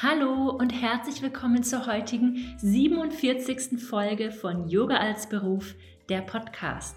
Hallo 0.00 0.50
und 0.50 0.70
herzlich 0.70 1.22
willkommen 1.22 1.64
zur 1.64 1.86
heutigen 1.86 2.54
47. 2.58 3.82
Folge 3.82 4.30
von 4.30 4.68
Yoga 4.68 4.98
als 4.98 5.28
Beruf, 5.28 5.74
der 6.08 6.20
Podcast. 6.20 6.96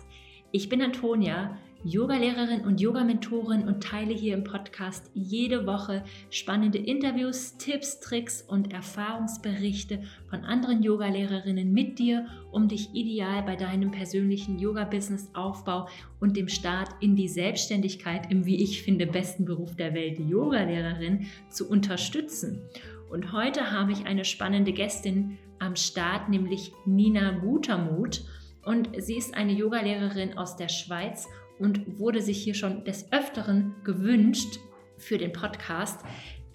Ich 0.51 0.69
bin 0.69 0.83
Antonia, 0.83 1.57
Yogalehrerin 1.83 2.61
und 2.61 2.79
Yogamentorin 2.79 3.67
und 3.67 3.81
teile 3.81 4.13
hier 4.13 4.35
im 4.35 4.43
Podcast 4.43 5.09
jede 5.15 5.65
Woche 5.65 6.03
spannende 6.29 6.77
Interviews, 6.77 7.57
Tipps, 7.57 7.99
Tricks 7.99 8.43
und 8.43 8.71
Erfahrungsberichte 8.71 10.03
von 10.29 10.43
anderen 10.43 10.83
Yogalehrerinnen 10.83 11.73
mit 11.73 11.97
dir, 11.97 12.27
um 12.51 12.67
dich 12.67 12.93
ideal 12.93 13.41
bei 13.43 13.55
deinem 13.55 13.89
persönlichen 13.89 14.59
Yoga-Business-Aufbau 14.59 15.87
und 16.19 16.37
dem 16.37 16.47
Start 16.47 16.89
in 16.99 17.15
die 17.15 17.27
Selbstständigkeit 17.27 18.31
im, 18.31 18.45
wie 18.45 18.61
ich 18.61 18.83
finde, 18.83 19.07
besten 19.07 19.45
Beruf 19.45 19.75
der 19.75 19.95
Welt, 19.95 20.19
Yogalehrerin, 20.19 21.25
zu 21.49 21.67
unterstützen. 21.67 22.61
Und 23.09 23.33
heute 23.33 23.71
habe 23.71 23.91
ich 23.91 24.05
eine 24.05 24.23
spannende 24.23 24.71
Gästin 24.71 25.37
am 25.57 25.75
Start, 25.75 26.29
nämlich 26.29 26.71
Nina 26.85 27.31
Gutermuth. 27.39 28.23
Und 28.63 28.89
sie 28.99 29.17
ist 29.17 29.33
eine 29.33 29.53
Yogalehrerin 29.53 30.37
aus 30.37 30.55
der 30.55 30.69
Schweiz 30.69 31.27
und 31.61 31.99
wurde 31.99 32.21
sich 32.21 32.43
hier 32.43 32.55
schon 32.55 32.83
des 32.83 33.11
Öfteren 33.11 33.75
gewünscht 33.83 34.59
für 34.97 35.17
den 35.17 35.31
Podcast. 35.31 36.01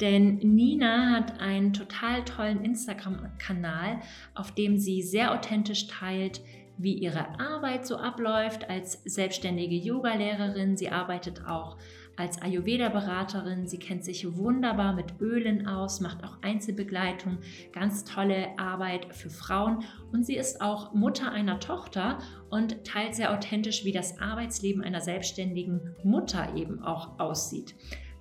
Denn 0.01 0.37
Nina 0.38 1.12
hat 1.12 1.41
einen 1.41 1.73
total 1.73 2.24
tollen 2.24 2.65
Instagram-Kanal, 2.65 4.01
auf 4.34 4.52
dem 4.52 4.77
sie 4.77 5.02
sehr 5.02 5.32
authentisch 5.32 5.87
teilt, 5.87 6.42
wie 6.77 6.92
ihre 6.92 7.41
Arbeit 7.41 7.87
so 7.87 7.96
abläuft 7.96 8.69
als 8.69 9.02
selbstständige 9.05 9.77
Yogalehrerin. 9.77 10.77
Sie 10.77 10.91
arbeitet 10.91 11.46
auch 11.46 11.79
als 12.16 12.41
Ayurveda-Beraterin. 12.41 13.66
Sie 13.66 13.79
kennt 13.79 14.05
sich 14.05 14.37
wunderbar 14.37 14.95
mit 14.95 15.20
Ölen 15.20 15.66
aus, 15.66 16.01
macht 16.01 16.24
auch 16.24 16.38
Einzelbegleitung, 16.43 17.38
ganz 17.73 18.05
tolle 18.05 18.59
Arbeit 18.59 19.15
für 19.15 19.30
Frauen 19.30 19.85
und 20.13 20.24
sie 20.24 20.37
ist 20.37 20.60
auch 20.60 20.95
Mutter 20.95 21.30
einer 21.30 21.60
Tochter 21.60 22.18
und 22.51 22.85
teilt 22.85 23.15
sehr 23.15 23.32
authentisch, 23.32 23.85
wie 23.85 23.93
das 23.93 24.18
Arbeitsleben 24.21 24.82
einer 24.82 25.01
selbstständigen 25.01 25.95
Mutter 26.02 26.55
eben 26.57 26.82
auch 26.82 27.18
aussieht. 27.18 27.74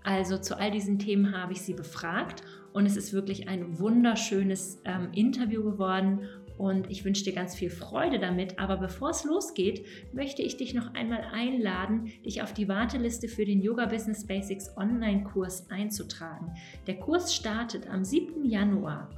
Also 0.03 0.38
zu 0.38 0.58
all 0.59 0.69
diesen 0.69 1.00
Themen 1.00 1.36
habe 1.36 1.53
ich 1.53 1.62
sie 1.62 1.73
befragt 1.73 2.44
und 2.73 2.86
es 2.86 2.95
ist 2.97 3.14
wirklich 3.14 3.47
ein 3.47 3.80
wunderschönes 3.80 4.81
ähm, 4.86 5.09
Interview 5.14 5.64
geworden 5.64 6.28
und 6.58 6.89
ich 6.89 7.03
wünsche 7.06 7.23
dir 7.23 7.34
ganz 7.34 7.56
viel 7.56 7.70
Freude 7.70 8.20
damit. 8.20 8.59
Aber 8.59 8.78
bevor 8.78 9.09
es 9.09 9.23
losgeht, 9.23 9.86
möchte 10.14 10.42
ich 10.42 10.58
dich 10.58 10.73
noch 10.73 10.94
einmal 10.94 11.25
einladen, 11.34 12.12
dich 12.25 12.42
auf 12.42 12.53
die 12.53 12.67
Warteliste 12.67 13.28
für 13.28 13.45
den 13.45 13.62
Yoga 13.62 13.86
Business 13.86 14.25
Basics 14.25 14.75
Online-Kurs 14.78 15.70
einzutragen. 15.70 16.53
Der 16.88 16.95
Kurs 16.95 17.36
startet 17.36 17.89
am 17.89 18.03
7. 18.03 18.45
Januar. 18.45 19.09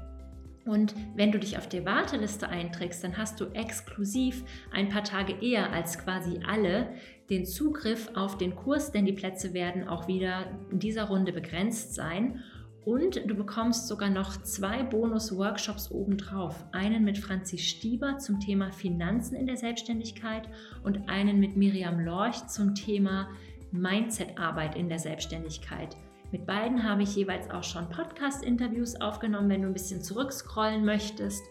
Und 0.66 0.96
wenn 1.16 1.32
du 1.32 1.40
dich 1.40 1.58
auf 1.58 1.70
der 1.70 1.86
Warteliste 1.86 2.50
einträgst, 2.50 3.04
dann 3.04 3.18
hast 3.18 3.40
du 3.40 3.46
exklusiv 3.54 4.44
ein 4.72 4.90
paar 4.90 5.04
Tage 5.04 5.34
eher 5.42 5.72
als 5.72 5.98
quasi 5.98 6.42
alle 6.46 6.90
den 7.30 7.46
Zugriff 7.46 8.10
auf 8.16 8.38
den 8.38 8.56
Kurs, 8.56 8.92
denn 8.92 9.06
die 9.06 9.14
Plätze 9.14 9.54
werden 9.54 9.88
auch 9.88 10.08
wieder 10.08 10.48
in 10.70 10.80
dieser 10.80 11.06
Runde 11.06 11.32
begrenzt 11.32 11.96
sein. 11.96 12.44
Und 12.88 13.30
du 13.30 13.36
bekommst 13.36 13.90
sogar 13.90 14.10
noch 14.10 14.44
zwei 14.44 14.82
Bonus-Workshops 14.82 15.92
obendrauf. 15.92 16.64
Einen 16.72 17.04
mit 17.04 17.18
Franzi 17.18 17.58
Stieber 17.58 18.18
zum 18.18 18.40
Thema 18.40 18.72
Finanzen 18.72 19.36
in 19.36 19.46
der 19.46 19.58
Selbstständigkeit 19.58 20.48
und 20.86 21.10
einen 21.10 21.38
mit 21.38 21.58
Miriam 21.58 22.00
Lorch 22.00 22.48
zum 22.48 22.76
Thema 22.76 23.28
Mindset-Arbeit 23.72 24.78
in 24.78 24.88
der 24.88 25.00
Selbstständigkeit. 25.00 25.98
Mit 26.32 26.46
beiden 26.46 26.82
habe 26.82 27.04
ich 27.04 27.14
jeweils 27.14 27.50
auch 27.50 27.66
schon 27.66 27.90
Podcast-Interviews 27.90 29.02
aufgenommen, 29.02 29.50
wenn 29.50 29.64
du 29.64 29.68
ein 29.68 29.74
bisschen 29.74 30.02
zurückscrollen 30.02 30.86
möchtest. 30.86 31.44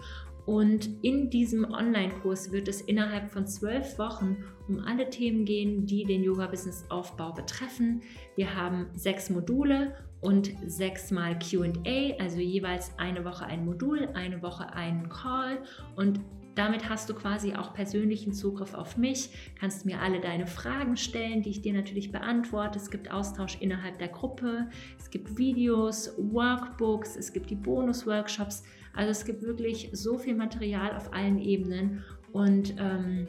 Und 0.47 0.89
in 1.03 1.28
diesem 1.28 1.71
Online-Kurs 1.71 2.50
wird 2.50 2.67
es 2.67 2.81
innerhalb 2.81 3.31
von 3.31 3.47
zwölf 3.47 3.99
Wochen 3.99 4.43
um 4.69 4.78
alle 4.78 5.10
Themen 5.10 5.44
gehen, 5.44 5.84
die 5.84 6.05
den 6.05 6.22
Yoga-Business-Aufbau 6.22 7.33
betreffen. 7.33 8.00
Wir 8.37 8.55
haben 8.55 8.87
sechs 8.94 9.28
Module 9.28 9.93
und 10.21 10.50
sechsmal 10.66 11.38
QA, 11.38 12.16
also 12.19 12.38
jeweils 12.38 12.93
eine 12.99 13.25
Woche 13.25 13.47
ein 13.47 13.65
Modul, 13.65 14.09
eine 14.15 14.43
Woche 14.43 14.72
einen 14.72 15.09
Call 15.09 15.59
und 15.94 16.21
damit 16.56 16.88
hast 16.88 17.10
du 17.10 17.15
quasi 17.15 17.54
auch 17.54 17.75
persönlichen 17.75 18.32
Zugriff 18.32 18.72
auf 18.72 18.97
mich, 18.97 19.28
kannst 19.60 19.84
mir 19.84 20.00
alle 20.00 20.21
deine 20.21 20.47
Fragen 20.47 20.97
stellen, 20.97 21.43
die 21.43 21.50
ich 21.50 21.60
dir 21.60 21.75
natürlich 21.75 22.10
beantworte. 22.10 22.78
Es 22.78 22.91
gibt 22.91 23.10
Austausch 23.10 23.59
innerhalb 23.60 23.99
der 23.99 24.09
Gruppe, 24.09 24.71
es 24.99 25.10
gibt 25.10 25.37
Videos, 25.37 26.15
Workbooks, 26.16 27.15
es 27.16 27.34
gibt 27.34 27.50
die 27.50 27.56
Bonus-Workshops. 27.56 28.62
Also 28.94 29.10
es 29.10 29.27
gibt 29.27 29.43
wirklich 29.43 29.91
so 29.93 30.16
viel 30.16 30.34
Material 30.34 30.97
auf 30.97 31.12
allen 31.12 31.38
Ebenen 31.38 32.03
und 32.33 32.75
ähm, 32.78 33.27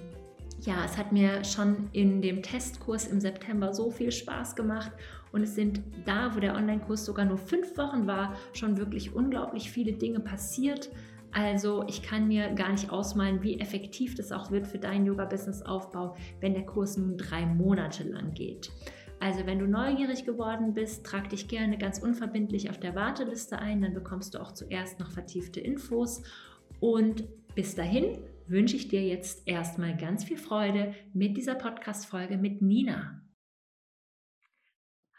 ja, 0.62 0.84
es 0.86 0.98
hat 0.98 1.12
mir 1.12 1.44
schon 1.44 1.90
in 1.92 2.22
dem 2.22 2.42
Testkurs 2.42 3.08
im 3.08 3.20
September 3.20 3.74
so 3.74 3.92
viel 3.92 4.12
Spaß 4.12 4.56
gemacht 4.56 4.92
und 5.32 5.42
es 5.42 5.56
sind 5.56 5.82
da, 6.06 6.36
wo 6.36 6.40
der 6.40 6.56
Online-Kurs 6.56 7.06
sogar 7.06 7.26
nur 7.26 7.38
fünf 7.38 7.78
Wochen 7.78 8.08
war, 8.08 8.36
schon 8.54 8.78
wirklich 8.78 9.14
unglaublich 9.14 9.70
viele 9.70 9.94
Dinge 9.94 10.20
passiert. 10.20 10.90
Also 11.32 11.84
ich 11.88 12.02
kann 12.02 12.28
mir 12.28 12.54
gar 12.54 12.72
nicht 12.72 12.90
ausmalen, 12.90 13.44
wie 13.44 13.60
effektiv 13.60 14.16
das 14.16 14.32
auch 14.32 14.50
wird 14.50 14.66
für 14.66 14.80
deinen 14.80 15.06
Yoga-Business-Aufbau, 15.06 16.16
wenn 16.40 16.54
der 16.54 16.66
Kurs 16.66 16.98
nun 16.98 17.18
drei 17.18 17.46
Monate 17.46 18.04
lang 18.04 18.34
geht. 18.34 18.72
Also 19.20 19.46
wenn 19.46 19.60
du 19.60 19.68
neugierig 19.68 20.26
geworden 20.26 20.74
bist, 20.74 21.06
trag 21.06 21.30
dich 21.30 21.48
gerne 21.48 21.78
ganz 21.78 22.00
unverbindlich 22.00 22.70
auf 22.70 22.80
der 22.80 22.96
Warteliste 22.96 23.60
ein, 23.60 23.82
dann 23.82 23.94
bekommst 23.94 24.36
du 24.36 24.42
auch 24.42 24.52
zuerst 24.52 25.00
noch 25.00 25.12
vertiefte 25.12 25.60
Infos. 25.60 26.22
Und 26.80 27.26
bis 27.56 27.76
dahin 27.76 28.20
wünsche 28.50 28.78
ich 28.78 28.88
dir 28.88 29.02
jetzt 29.02 29.48
erstmal 29.48 29.96
ganz 29.98 30.24
viel 30.24 30.38
Freude 30.38 30.96
mit 31.14 31.36
dieser 31.36 31.56
Podcast-Folge 31.56 32.38
mit 32.38 32.62
Nina. 32.62 33.22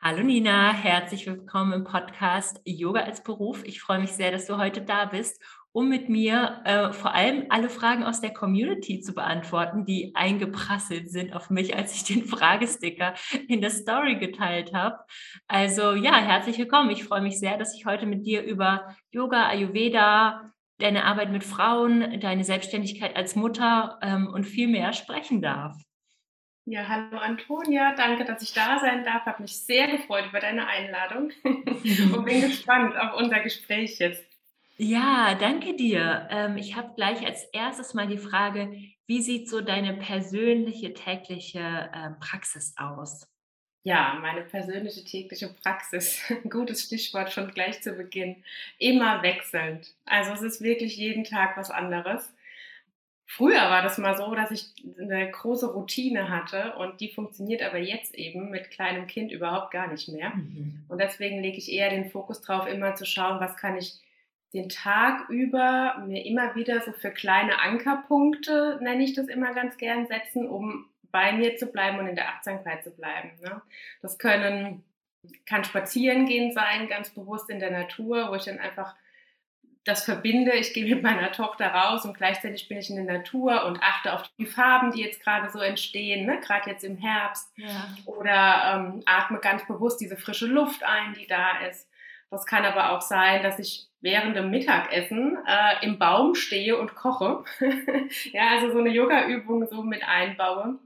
Hallo 0.01 0.23
Nina, 0.23 0.73
herzlich 0.73 1.27
willkommen 1.27 1.73
im 1.73 1.85
Podcast 1.85 2.61
Yoga 2.65 3.01
als 3.01 3.23
Beruf. 3.23 3.65
Ich 3.65 3.81
freue 3.81 3.99
mich 3.99 4.13
sehr, 4.13 4.31
dass 4.31 4.47
du 4.47 4.57
heute 4.57 4.81
da 4.81 5.07
bist, 5.07 5.43
um 5.73 5.89
mit 5.91 6.09
mir 6.09 6.63
äh, 6.65 6.93
vor 6.93 7.15
allem 7.15 7.47
alle 7.51 7.69
Fragen 7.69 8.05
aus 8.05 8.23
der 8.23 8.33
Community 8.33 9.01
zu 9.01 9.13
beantworten, 9.13 9.85
die 9.85 10.13
eingeprasselt 10.15 11.11
sind 11.11 11.35
auf 11.35 11.51
mich, 11.51 11.77
als 11.77 11.95
ich 11.95 12.05
den 12.05 12.25
Fragesticker 12.25 13.13
in 13.49 13.61
der 13.61 13.71
Story 13.71 14.19
geteilt 14.19 14.73
habe. 14.73 14.97
Also 15.49 15.93
ja, 15.93 16.17
herzlich 16.17 16.57
willkommen. 16.59 16.91
Ich 16.91 17.05
freue 17.05 17.21
mich 17.21 17.39
sehr, 17.39 17.59
dass 17.59 17.75
ich 17.75 17.85
heute 17.85 18.07
mit 18.07 18.25
dir 18.25 18.43
über 18.43 18.97
Yoga, 19.11 19.49
Ayurveda, 19.49 20.55
deine 20.79 21.05
Arbeit 21.05 21.31
mit 21.31 21.45
Frauen, 21.45 22.21
deine 22.21 22.45
Selbstständigkeit 22.45 23.17
als 23.17 23.37
Mutter 23.37 23.99
ähm, 24.03 24.29
und 24.29 24.45
viel 24.45 24.69
mehr 24.69 24.93
sprechen 24.93 25.43
darf. 25.43 25.77
Ja, 26.65 26.87
hallo 26.87 27.19
Antonia, 27.19 27.95
danke, 27.95 28.25
dass 28.25 28.43
ich 28.43 28.53
da 28.53 28.79
sein 28.79 29.03
darf. 29.03 29.25
Habe 29.25 29.43
mich 29.43 29.65
sehr 29.65 29.89
gefreut 29.89 30.27
über 30.29 30.39
deine 30.39 30.67
Einladung 30.67 31.31
und 31.45 32.25
bin 32.25 32.43
gespannt 32.43 32.95
auf 32.97 33.19
unser 33.19 33.41
Gespräch 33.41 33.99
jetzt. 33.99 34.25
Ja, 34.77 35.35
danke 35.35 35.75
dir. 35.75 36.29
Ähm, 36.31 36.57
ich 36.57 36.77
habe 36.77 36.93
gleich 36.95 37.27
als 37.27 37.45
erstes 37.53 37.95
mal 37.95 38.07
die 38.07 38.19
Frage, 38.19 38.71
wie 39.07 39.23
sieht 39.23 39.49
so 39.49 39.61
deine 39.63 39.95
persönliche 39.95 40.93
tägliche 40.93 41.59
äh, 41.59 42.11
Praxis 42.21 42.75
aus? 42.77 43.27
Ja, 43.89 44.19
meine 44.21 44.43
persönliche 44.43 45.03
tägliche 45.03 45.49
Praxis, 45.49 46.21
gutes 46.51 46.83
Stichwort 46.83 47.33
schon 47.33 47.55
gleich 47.55 47.81
zu 47.81 47.95
Beginn, 47.95 48.37
immer 48.77 49.23
wechselnd. 49.23 49.95
Also 50.05 50.33
es 50.33 50.43
ist 50.43 50.61
wirklich 50.61 50.99
jeden 50.99 51.25
Tag 51.25 51.57
was 51.57 51.71
anderes. 51.71 52.31
Früher 53.25 53.63
war 53.63 53.81
das 53.81 53.97
mal 53.97 54.15
so, 54.15 54.35
dass 54.35 54.51
ich 54.51 54.67
eine 55.01 55.31
große 55.31 55.73
Routine 55.73 56.29
hatte 56.29 56.75
und 56.75 57.01
die 57.01 57.09
funktioniert 57.09 57.63
aber 57.63 57.79
jetzt 57.79 58.15
eben 58.15 58.51
mit 58.51 58.71
kleinem 58.71 59.07
Kind 59.07 59.33
überhaupt 59.33 59.71
gar 59.71 59.91
nicht 59.91 60.09
mehr. 60.09 60.35
Mhm. 60.35 60.85
Und 60.89 61.01
deswegen 61.01 61.41
lege 61.41 61.57
ich 61.57 61.73
eher 61.73 61.89
den 61.89 62.11
Fokus 62.11 62.43
drauf, 62.43 62.67
immer 62.67 62.95
zu 62.95 63.07
schauen, 63.07 63.41
was 63.41 63.57
kann 63.57 63.79
ich 63.79 63.95
den 64.53 64.69
Tag 64.69 65.31
über 65.31 65.97
mir 66.07 66.27
immer 66.27 66.55
wieder 66.55 66.83
so 66.83 66.93
für 66.93 67.11
kleine 67.11 67.59
Ankerpunkte, 67.61 68.81
nenne 68.83 69.03
ich 69.03 69.15
das 69.15 69.29
immer 69.29 69.55
ganz 69.55 69.79
gern, 69.79 70.07
setzen, 70.09 70.47
um 70.47 70.85
bei 71.11 71.33
mir 71.33 71.57
zu 71.57 71.67
bleiben 71.67 71.99
und 71.99 72.07
in 72.07 72.17
der 72.17 72.29
Achtsamkeit 72.29 72.85
zu 72.85 72.91
bleiben. 72.91 73.33
Ne? 73.43 73.63
Das 74.03 74.19
können, 74.19 74.85
kann 75.47 75.65
spazieren 75.65 76.27
gehen 76.27 76.53
sein, 76.53 76.89
ganz 76.89 77.11
bewusst 77.11 77.51
in 77.51 77.61
der 77.61 77.71
Natur, 77.71 78.31
wo 78.31 78.35
ich 78.35 78.45
dann 78.45 78.59
einfach 78.59 78.95
das 79.89 80.05
verbinde, 80.05 80.53
ich 80.53 80.75
gehe 80.75 80.95
mit 80.95 81.03
meiner 81.03 81.33
Tochter 81.33 81.69
raus 81.69 82.05
und 82.05 82.17
gleichzeitig 82.17 82.69
bin 82.69 82.77
ich 82.77 82.91
in 82.91 82.97
der 82.97 83.19
Natur 83.19 83.65
und 83.65 83.83
achte 83.83 84.13
auf 84.13 84.23
die 84.39 84.45
Farben, 84.45 84.93
die 84.93 85.01
jetzt 85.01 85.23
gerade 85.23 85.49
so 85.49 85.61
entstehen, 85.61 86.27
ne? 86.27 86.39
gerade 86.41 86.71
jetzt 86.71 86.85
im 86.85 86.99
Herbst. 86.99 87.51
Ja. 87.57 87.89
Oder 88.05 88.75
ähm, 88.75 89.03
atme 89.07 89.39
ganz 89.39 89.67
bewusst 89.67 90.01
diese 90.01 90.19
frische 90.19 90.47
Luft 90.47 90.83
ein, 90.85 91.15
die 91.15 91.27
da 91.27 91.59
ist. 91.69 91.89
Das 92.31 92.45
kann 92.45 92.67
aber 92.67 92.93
auch 92.93 93.01
sein, 93.01 93.43
dass 93.43 93.59
ich 93.59 93.87
während 94.03 94.37
dem 94.37 94.51
Mittagessen 94.51 95.39
äh, 95.47 95.85
im 95.85 95.99
Baum 95.99 96.35
stehe 96.35 96.77
und 96.77 96.95
koche. 96.95 97.45
ja, 98.33 98.49
also 98.51 98.71
so 98.71 98.79
eine 98.81 98.91
Yoga-Übung 98.91 99.67
so 99.69 99.83
mit 99.83 100.07
einbaue 100.07 100.79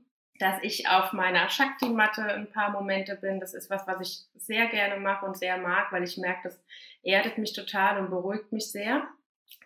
dass 0.42 0.58
ich 0.62 0.88
auf 0.88 1.12
meiner 1.12 1.48
Shakti-Matte 1.48 2.24
ein 2.24 2.50
paar 2.50 2.72
Momente 2.72 3.14
bin. 3.14 3.38
Das 3.38 3.54
ist 3.54 3.70
was, 3.70 3.86
was 3.86 4.00
ich 4.00 4.24
sehr 4.36 4.66
gerne 4.66 5.00
mache 5.00 5.24
und 5.24 5.36
sehr 5.36 5.56
mag, 5.56 5.92
weil 5.92 6.02
ich 6.02 6.18
merke, 6.18 6.40
das 6.42 6.60
erdet 7.04 7.38
mich 7.38 7.52
total 7.52 8.00
und 8.00 8.10
beruhigt 8.10 8.50
mich 8.50 8.72
sehr. 8.72 9.06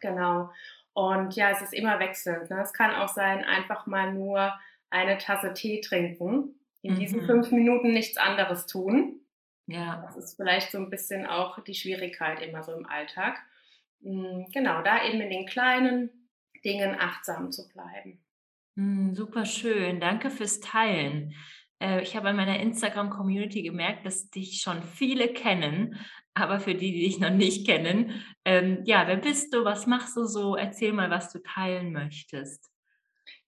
Genau. 0.02 0.50
Und 0.93 1.34
ja, 1.34 1.50
es 1.50 1.62
ist 1.62 1.73
immer 1.73 1.99
wechselnd. 1.99 2.50
Ne? 2.50 2.61
Es 2.61 2.75
kann 2.75 2.94
auch 2.94 3.08
sein, 3.08 3.43
einfach 3.43 3.87
mal 3.87 4.12
nur 4.12 4.52
eine 4.90 5.17
Tasse 5.17 5.55
Tee 5.55 5.81
trinken, 5.81 6.61
in 6.82 6.93
mhm. 6.93 6.99
diesen 6.99 7.25
fünf 7.25 7.50
Minuten 7.52 7.94
nichts 7.94 8.19
anderes 8.19 8.67
tun. 8.67 9.20
Ja. 9.67 10.02
Das 10.05 10.17
ist 10.17 10.37
vielleicht 10.37 10.73
so 10.73 10.78
ein 10.78 10.90
bisschen 10.90 11.26
auch 11.26 11.58
die 11.64 11.75
Schwierigkeit 11.75 12.43
immer 12.43 12.62
so 12.62 12.73
im 12.73 12.84
Alltag. 12.84 13.38
Hm, 14.02 14.46
genau, 14.52 14.82
da 14.82 15.02
eben 15.05 15.23
in 15.23 15.31
den 15.31 15.46
kleinen 15.46 16.11
Dingen 16.64 16.94
achtsam 16.99 17.50
zu 17.50 17.67
bleiben. 17.67 18.20
Mm, 18.76 19.14
super 19.14 19.44
schön, 19.46 20.00
danke 20.00 20.31
fürs 20.31 20.61
Teilen. 20.61 21.34
Äh, 21.81 22.02
ich 22.02 22.14
habe 22.14 22.28
an 22.28 22.37
meiner 22.37 22.61
Instagram-Community 22.61 23.62
gemerkt, 23.62 24.05
dass 24.05 24.28
dich 24.31 24.61
schon 24.61 24.82
viele 24.82 25.28
kennen, 25.28 25.99
aber 26.34 26.61
für 26.61 26.75
die, 26.75 26.93
die 26.93 27.06
dich 27.06 27.19
noch 27.19 27.31
nicht 27.31 27.67
kennen, 27.67 28.23
ähm, 28.44 28.82
ja, 28.84 29.08
wer 29.08 29.17
bist 29.17 29.55
du, 29.55 29.64
was 29.64 29.87
machst 29.87 30.14
du 30.17 30.26
so? 30.26 30.56
Erzähl 30.56 30.93
mal, 30.93 31.08
was 31.11 31.32
du 31.32 31.43
teilen 31.43 31.93
möchtest. 31.93 32.70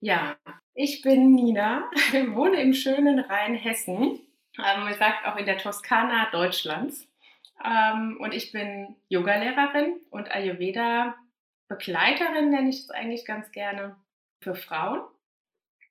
Ja, 0.01 0.37
ich 0.75 1.03
bin 1.03 1.35
Nina, 1.35 1.91
wohne 2.35 2.63
im 2.63 2.73
schönen 2.73 3.19
Rheinhessen, 3.19 4.21
ähm, 4.59 4.85
man 4.85 4.95
sagt 4.95 5.27
auch 5.27 5.37
in 5.37 5.45
der 5.47 5.59
Toskana 5.59 6.31
Deutschlands. 6.33 7.07
Ähm, 7.65 8.19
und 8.21 8.33
ich 8.33 8.53
bin 8.53 8.97
Yogalehrerin 9.09 10.01
und 10.11 10.31
Ayurveda-Begleiterin, 10.31 12.51
nenne 12.51 12.69
ich 12.71 12.81
es 12.81 12.91
eigentlich 12.91 13.25
ganz 13.25 13.51
gerne, 13.53 13.97
für 14.41 14.55
Frauen. 14.55 15.01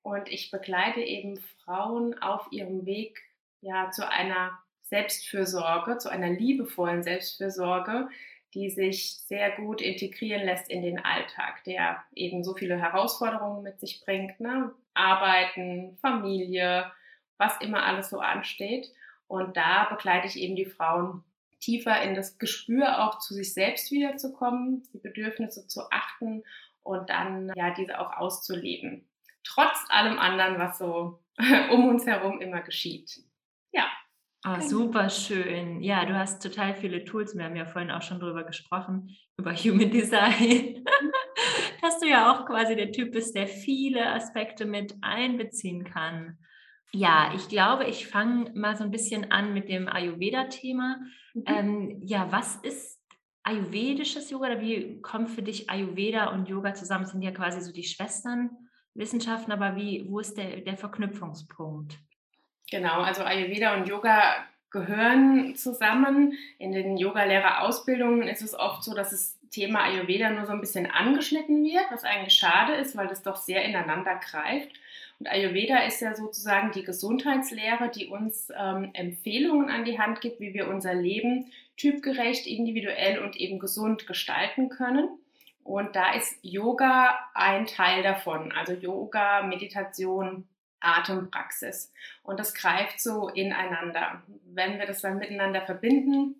Und 0.02 0.28
ich 0.28 0.50
begleite 0.50 1.00
eben 1.00 1.38
Frauen 1.64 2.18
auf 2.20 2.48
ihrem 2.50 2.86
Weg 2.86 3.20
ja, 3.60 3.90
zu 3.90 4.08
einer 4.08 4.58
Selbstfürsorge, 4.82 5.98
zu 5.98 6.08
einer 6.08 6.30
liebevollen 6.30 7.02
Selbstfürsorge, 7.02 8.08
die 8.54 8.70
sich 8.70 9.18
sehr 9.26 9.50
gut 9.56 9.82
integrieren 9.82 10.44
lässt 10.44 10.70
in 10.70 10.82
den 10.82 10.98
Alltag, 10.98 11.62
der 11.64 12.02
eben 12.14 12.42
so 12.42 12.54
viele 12.54 12.80
Herausforderungen 12.80 13.62
mit 13.62 13.78
sich 13.80 14.00
bringt. 14.00 14.40
Ne? 14.40 14.72
Arbeiten, 14.94 15.98
Familie, 16.00 16.90
was 17.36 17.60
immer 17.60 17.84
alles 17.84 18.08
so 18.08 18.20
ansteht. 18.20 18.90
Und 19.26 19.56
da 19.56 19.88
begleite 19.90 20.26
ich 20.26 20.38
eben 20.38 20.56
die 20.56 20.64
Frauen 20.64 21.22
tiefer 21.60 22.00
in 22.02 22.14
das 22.14 22.38
Gespür 22.38 23.04
auch 23.04 23.18
zu 23.18 23.34
sich 23.34 23.52
selbst 23.52 23.90
wiederzukommen, 23.90 24.84
die 24.94 24.98
Bedürfnisse 24.98 25.66
zu 25.66 25.90
achten 25.90 26.44
und 26.82 27.10
dann 27.10 27.52
ja 27.54 27.74
diese 27.74 28.00
auch 28.00 28.16
auszuleben. 28.16 29.06
Trotz 29.48 29.84
allem 29.88 30.18
anderen, 30.18 30.58
was 30.58 30.78
so 30.78 31.20
um 31.72 31.88
uns 31.88 32.06
herum 32.06 32.40
immer 32.40 32.60
geschieht. 32.60 33.22
Ja. 33.72 33.86
Oh, 34.46 34.60
super 34.60 35.08
schön. 35.08 35.82
Ja, 35.82 36.04
du 36.04 36.16
hast 36.16 36.42
total 36.42 36.74
viele 36.74 37.04
Tools. 37.04 37.36
Wir 37.36 37.44
haben 37.44 37.56
ja 37.56 37.66
vorhin 37.66 37.90
auch 37.90 38.02
schon 38.02 38.20
drüber 38.20 38.44
gesprochen, 38.44 39.16
über 39.36 39.54
Human 39.54 39.90
Design. 39.90 40.84
Dass 41.82 41.98
du 41.98 42.06
ja 42.06 42.32
auch 42.32 42.46
quasi 42.46 42.76
der 42.76 42.92
Typ 42.92 43.12
bist, 43.12 43.34
der 43.34 43.48
viele 43.48 44.12
Aspekte 44.12 44.64
mit 44.64 44.94
einbeziehen 45.00 45.84
kann. 45.84 46.38
Ja, 46.92 47.32
ich 47.34 47.48
glaube, 47.48 47.84
ich 47.84 48.06
fange 48.06 48.52
mal 48.54 48.76
so 48.76 48.84
ein 48.84 48.90
bisschen 48.90 49.30
an 49.30 49.52
mit 49.54 49.68
dem 49.68 49.88
Ayurveda-Thema. 49.88 51.00
Mhm. 51.34 51.44
Ähm, 51.46 52.02
ja, 52.04 52.30
was 52.30 52.56
ist 52.56 52.98
ayurvedisches 53.42 54.30
Yoga 54.30 54.52
oder 54.52 54.60
wie 54.60 55.00
kommt 55.00 55.30
für 55.30 55.42
dich 55.42 55.68
Ayurveda 55.70 56.30
und 56.32 56.48
Yoga 56.48 56.74
zusammen? 56.74 57.04
Das 57.04 57.12
sind 57.12 57.22
ja 57.22 57.32
quasi 57.32 57.60
so 57.60 57.72
die 57.72 57.84
Schwesternwissenschaften, 58.98 59.52
aber 59.52 59.76
wie, 59.76 60.04
wo 60.08 60.18
ist 60.18 60.36
der, 60.36 60.60
der 60.60 60.76
Verknüpfungspunkt? 60.76 61.98
Genau, 62.70 63.00
also 63.00 63.22
Ayurveda 63.22 63.74
und 63.74 63.88
Yoga 63.88 64.44
gehören 64.70 65.54
zusammen. 65.54 66.34
In 66.58 66.72
den 66.72 66.96
Yogalehrerausbildungen 66.96 68.28
ist 68.28 68.42
es 68.42 68.58
oft 68.58 68.82
so, 68.82 68.94
dass 68.94 69.10
das 69.10 69.38
Thema 69.50 69.84
Ayurveda 69.84 70.30
nur 70.30 70.44
so 70.44 70.52
ein 70.52 70.60
bisschen 70.60 70.90
angeschnitten 70.90 71.64
wird, 71.64 71.84
was 71.90 72.04
eigentlich 72.04 72.34
schade 72.34 72.74
ist, 72.74 72.96
weil 72.96 73.06
das 73.06 73.22
doch 73.22 73.36
sehr 73.36 73.64
ineinander 73.64 74.16
greift. 74.16 74.68
Und 75.20 75.28
Ayurveda 75.28 75.78
ist 75.84 76.00
ja 76.00 76.14
sozusagen 76.14 76.72
die 76.72 76.84
Gesundheitslehre, 76.84 77.90
die 77.90 78.08
uns 78.08 78.52
ähm, 78.56 78.90
Empfehlungen 78.92 79.70
an 79.70 79.84
die 79.84 79.98
Hand 79.98 80.20
gibt, 80.20 80.40
wie 80.40 80.54
wir 80.54 80.68
unser 80.68 80.94
Leben 80.94 81.50
typgerecht, 81.76 82.46
individuell 82.46 83.20
und 83.20 83.36
eben 83.36 83.58
gesund 83.58 84.06
gestalten 84.06 84.68
können. 84.68 85.08
Und 85.68 85.96
da 85.96 86.14
ist 86.14 86.38
Yoga 86.40 87.14
ein 87.34 87.66
Teil 87.66 88.02
davon. 88.02 88.52
Also 88.52 88.72
Yoga, 88.72 89.42
Meditation, 89.42 90.48
Atempraxis. 90.80 91.92
Und 92.22 92.40
das 92.40 92.54
greift 92.54 93.02
so 93.02 93.28
ineinander. 93.28 94.22
Wenn 94.46 94.78
wir 94.78 94.86
das 94.86 95.02
dann 95.02 95.18
miteinander 95.18 95.60
verbinden, 95.60 96.36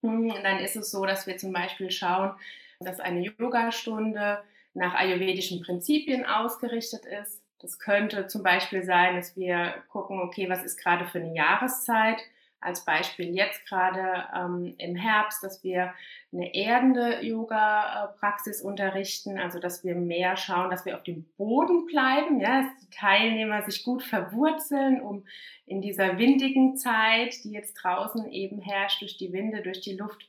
hm, 0.00 0.32
dann 0.42 0.60
ist 0.60 0.74
es 0.74 0.90
so, 0.90 1.04
dass 1.04 1.26
wir 1.26 1.36
zum 1.36 1.52
Beispiel 1.52 1.90
schauen, 1.90 2.32
dass 2.80 2.98
eine 2.98 3.20
Yogastunde 3.20 4.42
nach 4.72 4.94
ayurvedischen 4.94 5.60
Prinzipien 5.60 6.24
ausgerichtet 6.24 7.04
ist. 7.04 7.42
Das 7.58 7.78
könnte 7.78 8.26
zum 8.26 8.42
Beispiel 8.42 8.84
sein, 8.84 9.16
dass 9.16 9.36
wir 9.36 9.74
gucken, 9.90 10.18
okay, 10.18 10.48
was 10.48 10.64
ist 10.64 10.78
gerade 10.78 11.04
für 11.04 11.18
eine 11.18 11.34
Jahreszeit? 11.34 12.22
Als 12.60 12.84
Beispiel 12.84 13.34
jetzt 13.34 13.66
gerade 13.66 14.24
ähm, 14.34 14.74
im 14.78 14.96
Herbst, 14.96 15.42
dass 15.42 15.62
wir 15.62 15.92
eine 16.32 16.54
erdende 16.54 17.22
Yoga-Praxis 17.22 18.62
unterrichten, 18.62 19.38
also 19.38 19.58
dass 19.58 19.84
wir 19.84 19.94
mehr 19.94 20.36
schauen, 20.36 20.70
dass 20.70 20.84
wir 20.84 20.96
auf 20.96 21.02
dem 21.02 21.24
Boden 21.36 21.86
bleiben, 21.86 22.40
ja, 22.40 22.62
dass 22.62 22.76
die 22.82 22.90
Teilnehmer 22.90 23.62
sich 23.62 23.84
gut 23.84 24.02
verwurzeln, 24.02 25.00
um 25.00 25.24
in 25.66 25.80
dieser 25.82 26.18
windigen 26.18 26.76
Zeit, 26.76 27.44
die 27.44 27.52
jetzt 27.52 27.74
draußen 27.74 28.30
eben 28.30 28.60
herrscht, 28.60 29.02
durch 29.02 29.16
die 29.16 29.32
Winde, 29.32 29.62
durch 29.62 29.80
die 29.80 29.96
Luft, 29.96 30.28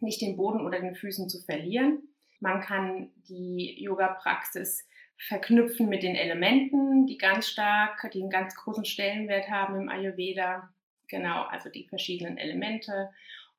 nicht 0.00 0.20
den 0.20 0.36
Boden 0.36 0.60
unter 0.60 0.80
den 0.80 0.94
Füßen 0.94 1.28
zu 1.28 1.42
verlieren. 1.42 2.02
Man 2.40 2.60
kann 2.60 3.10
die 3.28 3.82
Yoga-Praxis 3.82 4.86
verknüpfen 5.16 5.88
mit 5.88 6.02
den 6.02 6.14
Elementen, 6.14 7.06
die 7.06 7.18
ganz 7.18 7.48
stark, 7.48 8.10
die 8.12 8.20
einen 8.20 8.30
ganz 8.30 8.54
großen 8.54 8.84
Stellenwert 8.84 9.48
haben 9.48 9.80
im 9.80 9.88
Ayurveda. 9.88 10.68
Genau, 11.08 11.42
also 11.44 11.70
die 11.70 11.86
verschiedenen 11.88 12.38
Elemente. 12.38 13.10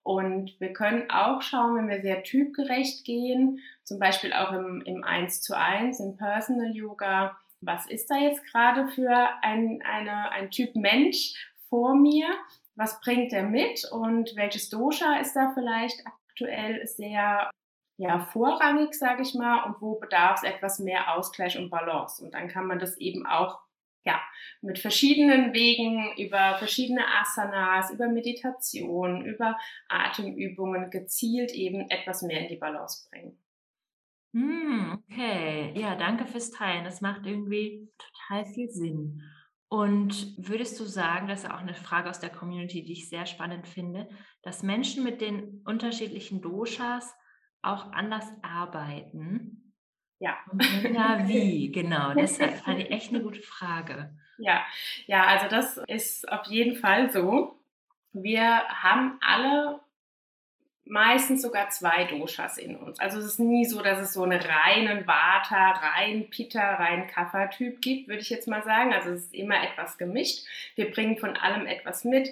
Und 0.03 0.57
wir 0.59 0.71
können 0.71 1.09
auch 1.09 1.41
schauen, 1.41 1.75
wenn 1.75 1.89
wir 1.89 2.01
sehr 2.01 2.23
typgerecht 2.23 3.03
gehen, 3.03 3.59
zum 3.83 3.99
Beispiel 3.99 4.31
auch 4.31 4.53
im, 4.53 4.81
im 4.85 5.03
1 5.03 5.41
zu 5.41 5.57
1, 5.57 5.99
im 5.99 6.15
Personal 6.15 6.73
Yoga, 6.73 7.37
was 7.59 7.87
ist 7.87 8.09
da 8.09 8.15
jetzt 8.15 8.45
gerade 8.45 8.87
für 8.87 9.29
ein, 9.41 9.81
eine, 9.83 10.31
ein 10.31 10.51
Typ 10.51 10.75
Mensch 10.75 11.33
vor 11.69 11.95
mir? 11.95 12.27
Was 12.75 13.01
bringt 13.01 13.33
er 13.33 13.43
mit 13.43 13.83
und 13.91 14.35
welches 14.35 14.69
Dosha 14.69 15.19
ist 15.19 15.35
da 15.35 15.51
vielleicht 15.53 16.03
aktuell 16.05 16.85
sehr 16.85 17.49
ja, 17.97 18.19
vorrangig, 18.19 18.93
sage 18.93 19.23
ich 19.23 19.33
mal, 19.33 19.63
und 19.63 19.81
wo 19.81 19.95
bedarf 19.95 20.43
es 20.43 20.49
etwas 20.49 20.79
mehr 20.79 21.15
Ausgleich 21.15 21.57
und 21.57 21.71
Balance. 21.71 22.23
Und 22.23 22.33
dann 22.33 22.47
kann 22.47 22.67
man 22.67 22.79
das 22.79 22.95
eben 22.97 23.25
auch 23.25 23.59
ja, 24.05 24.21
mit 24.61 24.79
verschiedenen 24.79 25.53
Wegen, 25.53 26.13
über 26.17 26.57
verschiedene 26.57 27.01
Asanas, 27.19 27.91
über 27.91 28.07
Meditation, 28.07 29.25
über 29.25 29.57
Atemübungen 29.89 30.89
gezielt 30.89 31.51
eben 31.51 31.89
etwas 31.89 32.21
mehr 32.21 32.41
in 32.41 32.47
die 32.47 32.55
Balance 32.55 33.09
bringen. 33.09 33.37
Hm, 34.33 35.03
okay, 35.09 35.73
ja, 35.75 35.95
danke 35.95 36.25
fürs 36.25 36.51
Teilen. 36.51 36.83
Das 36.83 37.01
macht 37.01 37.25
irgendwie 37.25 37.89
total 37.97 38.45
viel 38.45 38.69
Sinn. 38.69 39.23
Und 39.69 40.35
würdest 40.37 40.79
du 40.79 40.85
sagen, 40.85 41.27
das 41.27 41.43
ist 41.43 41.51
auch 41.51 41.59
eine 41.59 41.73
Frage 41.73 42.09
aus 42.09 42.19
der 42.19 42.29
Community, 42.29 42.83
die 42.83 42.93
ich 42.93 43.09
sehr 43.09 43.25
spannend 43.25 43.67
finde, 43.67 44.07
dass 44.41 44.63
Menschen 44.63 45.03
mit 45.03 45.19
den 45.19 45.61
unterschiedlichen 45.65 46.41
Doshas 46.41 47.13
auch 47.61 47.91
anders 47.91 48.25
arbeiten? 48.41 49.66
Ja. 50.19 50.37
Ja, 50.93 51.19
wie? 51.27 51.71
Genau, 51.71 52.13
deshalb 52.13 52.57
fand 52.57 52.79
ich 52.79 52.91
echt 52.91 53.09
eine 53.09 53.21
gute 53.21 53.41
Frage. 53.41 54.09
Ja, 54.37 54.65
ja, 55.05 55.25
also 55.25 55.47
das 55.49 55.77
ist 55.87 56.29
auf 56.31 56.45
jeden 56.47 56.75
Fall 56.75 57.11
so. 57.11 57.59
Wir 58.13 58.63
haben 58.67 59.19
alle 59.21 59.79
meistens 60.89 61.41
sogar 61.41 61.69
zwei 61.69 62.05
Doshas 62.05 62.57
in 62.57 62.75
uns. 62.75 62.99
Also 62.99 63.19
es 63.19 63.25
ist 63.25 63.39
nie 63.39 63.65
so, 63.65 63.81
dass 63.81 63.99
es 63.99 64.13
so 64.13 64.23
einen 64.23 64.39
reinen 64.39 65.05
Vata, 65.05 65.71
rein 65.71 66.29
Pitta, 66.29 66.75
rein 66.75 67.07
Kapha-Typ 67.07 67.81
gibt, 67.81 68.07
würde 68.07 68.21
ich 68.21 68.29
jetzt 68.29 68.47
mal 68.47 68.63
sagen. 68.63 68.93
Also 68.93 69.09
es 69.09 69.25
ist 69.25 69.33
immer 69.33 69.61
etwas 69.63 69.97
gemischt. 69.97 70.45
Wir 70.75 70.89
bringen 70.91 71.17
von 71.17 71.35
allem 71.35 71.65
etwas 71.65 72.05
mit 72.05 72.29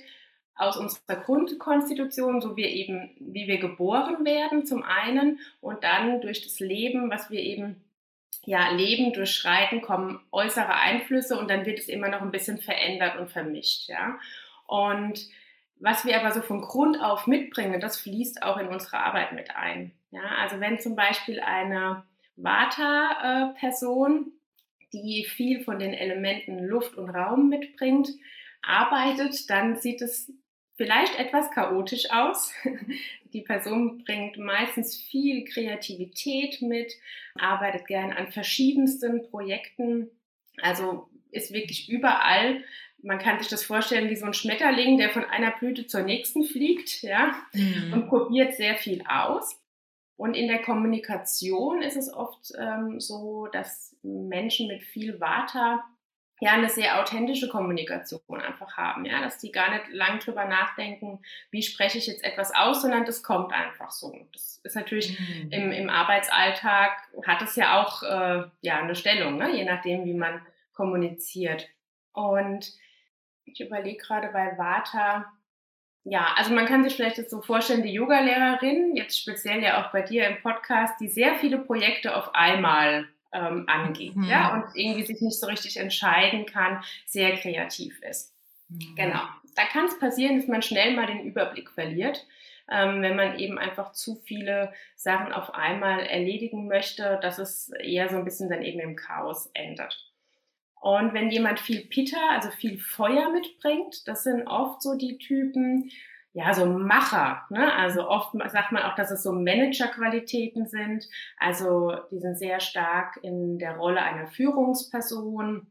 aus 0.56 0.78
unserer 0.78 1.18
Grundkonstitution, 1.18 2.42
so 2.42 2.56
wie 2.56 2.66
eben, 2.66 3.12
wie 3.20 3.48
wir 3.48 3.60
geboren 3.60 4.26
werden, 4.26 4.66
zum 4.66 4.84
einen, 4.84 5.40
und 5.62 5.84
dann 5.84 6.22
durch 6.22 6.44
das 6.44 6.60
Leben, 6.60 7.10
was 7.10 7.30
wir 7.30 7.42
eben 7.42 7.84
ja, 8.46 8.70
Leben 8.72 9.12
durchschreiten, 9.14 9.82
kommen 9.82 10.20
äußere 10.32 10.76
Einflüsse 10.76 11.38
und 11.38 11.50
dann 11.50 11.66
wird 11.66 11.80
es 11.80 11.90
immer 11.90 12.10
noch 12.10 12.22
ein 12.22 12.32
bisschen 12.32 12.60
verändert 12.60 13.18
und 13.18 13.30
vermischt, 13.30 13.90
ja. 13.90 14.18
Und 14.68 15.28
was 15.80 16.06
wir 16.06 16.20
aber 16.20 16.32
so 16.32 16.42
von 16.42 16.62
Grund 16.62 17.02
auf 17.02 17.28
mitbringen, 17.28 17.82
das 17.82 18.00
fließt 18.00 18.44
auch 18.44 18.58
in 18.58 18.68
unsere 18.68 18.98
Arbeit 18.98 19.34
mit 19.34 19.56
ein. 19.56 19.92
Ja, 20.12 20.24
also 20.40 20.60
wenn 20.60 20.80
zum 20.80 20.96
Beispiel 20.96 21.42
eine 21.42 22.04
Vata-Person 22.38 24.32
die 24.94 25.26
viel 25.26 25.64
von 25.64 25.78
den 25.78 25.94
Elementen 25.94 26.64
Luft 26.64 26.96
und 26.96 27.10
Raum 27.10 27.50
mitbringt, 27.50 28.10
arbeitet, 28.62 29.50
dann 29.50 29.76
sieht 29.76 30.02
es 30.02 30.32
vielleicht 30.76 31.18
etwas 31.18 31.52
chaotisch 31.52 32.12
aus. 32.12 32.54
Die 33.34 33.42
Person 33.42 34.04
bringt 34.04 34.38
meistens 34.38 34.96
viel 34.98 35.46
Kreativität 35.46 36.62
mit, 36.62 36.94
arbeitet 37.36 37.88
gern 37.88 38.14
an 38.14 38.32
verschiedensten 38.32 39.30
Projekten, 39.30 40.10
also 40.62 41.10
ist 41.32 41.52
wirklich 41.52 41.90
überall. 41.90 42.64
Man 43.02 43.20
kann 43.20 43.40
sich 43.40 43.50
das 43.50 43.64
vorstellen 43.64 44.10
wie 44.10 44.16
so 44.16 44.26
ein 44.26 44.34
Schmetterling, 44.34 44.98
der 44.98 45.10
von 45.10 45.26
einer 45.26 45.52
Blüte 45.52 45.86
zur 45.86 46.02
nächsten 46.02 46.44
fliegt, 46.44 47.04
ja, 47.04 47.36
mhm. 47.54 47.94
und 47.94 48.08
probiert 48.08 48.56
sehr 48.56 48.76
viel 48.76 49.04
aus. 49.08 49.62
Und 50.18 50.34
in 50.34 50.48
der 50.48 50.62
Kommunikation 50.62 51.82
ist 51.82 51.98
es 51.98 52.12
oft 52.12 52.54
ähm, 52.58 53.02
so, 53.02 53.48
dass 53.52 53.98
Menschen 54.02 54.68
mit 54.68 54.82
viel 54.82 55.20
Vata 55.20 55.84
ja 56.40 56.52
eine 56.52 56.70
sehr 56.70 57.00
authentische 57.00 57.48
Kommunikation 57.48 58.42
einfach 58.42 58.76
haben, 58.78 59.06
ja, 59.06 59.22
dass 59.22 59.38
die 59.38 59.52
gar 59.52 59.72
nicht 59.72 59.88
lang 59.90 60.20
drüber 60.20 60.46
nachdenken, 60.46 61.22
wie 61.50 61.64
spreche 61.64 61.98
ich 61.98 62.08
jetzt 62.08 62.24
etwas 62.24 62.54
aus, 62.54 62.82
sondern 62.82 63.06
das 63.06 63.24
kommt 63.24 63.54
einfach 63.54 63.92
so. 63.92 64.14
Das 64.34 64.60
ist 64.64 64.76
natürlich 64.76 65.18
mhm. 65.18 65.52
im, 65.52 65.72
im 65.72 65.90
Arbeitsalltag 65.90 66.92
hat 67.26 67.42
es 67.42 67.56
ja 67.56 67.82
auch 67.82 68.04
äh, 68.04 68.44
ja 68.62 68.80
eine 68.80 68.96
Stellung, 68.96 69.38
ne? 69.38 69.56
je 69.56 69.64
nachdem, 69.64 70.06
wie 70.06 70.14
man 70.14 70.42
kommuniziert. 70.74 71.70
Und 72.12 72.74
ich 73.46 73.62
überlege 73.62 73.98
gerade 73.98 74.30
bei 74.30 74.58
Vata, 74.58 75.32
ja, 76.04 76.34
also 76.36 76.54
man 76.54 76.68
kann 76.68 76.84
sich 76.84 76.96
vielleicht 76.96 77.18
jetzt 77.18 77.32
so 77.32 77.42
vorstellen, 77.42 77.82
die 77.82 77.94
Yogalehrerin, 77.94 78.96
jetzt 78.96 79.20
speziell 79.20 79.64
ja 79.64 79.84
auch 79.84 79.92
bei 79.92 80.04
dir 80.04 80.28
im 80.28 80.42
Podcast, 80.42 81.00
die 81.00 81.08
sehr 81.08 81.36
viele 81.36 81.58
Projekte 81.58 82.16
auf 82.16 82.36
einmal 82.36 83.08
ähm, 83.36 83.66
angeht, 83.68 84.16
mhm. 84.16 84.24
ja, 84.24 84.54
und 84.54 84.76
irgendwie 84.76 85.06
sich 85.06 85.22
nicht 85.22 85.40
so 85.40 85.48
richtig 85.48 85.78
entscheiden 85.78 86.46
kann, 86.46 86.84
sehr 87.06 87.36
kreativ 87.38 88.02
ist. 88.02 88.34
Mhm. 88.70 88.96
Genau. 88.96 89.22
Da 89.56 89.66
kann 89.66 89.86
es 89.86 90.00
passieren, 90.00 90.38
dass 90.38 90.48
man 90.48 90.62
schnell 90.62 90.96
mal 90.96 91.08
den 91.08 91.24
Überblick 91.24 91.70
verliert, 91.70 92.26
ähm, 92.70 93.02
wenn 93.02 93.16
man 93.16 93.38
eben 93.38 93.60
einfach 93.60 93.92
zu 93.92 94.16
viele 94.26 94.74
Sachen 94.96 95.32
auf 95.32 95.54
einmal 95.54 96.00
erledigen 96.02 96.68
möchte, 96.68 97.20
dass 97.22 97.38
es 97.38 97.70
eher 97.80 98.10
so 98.10 98.18
ein 98.18 98.26
bisschen 98.26 98.50
dann 98.50 98.64
eben 98.64 98.80
im 98.80 98.96
Chaos 98.96 99.50
endet. 99.54 100.12
Und 100.82 101.14
wenn 101.14 101.32
jemand 101.32 101.60
viel 101.60 101.82
Pitta, 101.82 102.18
also 102.30 102.50
viel 102.52 102.78
Feuer 102.78 103.32
mitbringt, 103.32 104.08
das 104.08 104.24
sind 104.24 104.48
oft 104.48 104.82
so 104.82 104.96
die 104.96 105.18
Typen, 105.18 105.90
ja, 106.36 106.54
so 106.54 106.66
Macher. 106.66 107.46
Ne? 107.50 107.74
Also 107.74 108.10
oft 108.10 108.34
sagt 108.52 108.74
man 108.74 108.84
auch, 108.84 108.96
dass 108.96 109.10
es 109.10 109.24
so 109.24 109.32
Managerqualitäten 109.32 110.68
sind. 110.68 111.08
Also 111.38 111.96
die 112.12 112.20
sind 112.20 112.38
sehr 112.38 112.60
stark 112.60 113.18
in 113.22 113.58
der 113.58 113.78
Rolle 113.78 114.02
einer 114.02 114.28
Führungsperson, 114.28 115.68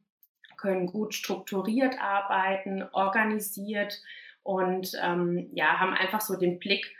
können 0.56 0.86
gut 0.86 1.12
strukturiert 1.12 2.00
arbeiten, 2.00 2.82
organisiert 2.92 4.00
und 4.42 4.92
ähm, 5.02 5.50
ja, 5.52 5.78
haben 5.78 5.92
einfach 5.92 6.22
so 6.22 6.34
den 6.34 6.58
Blick, 6.58 6.96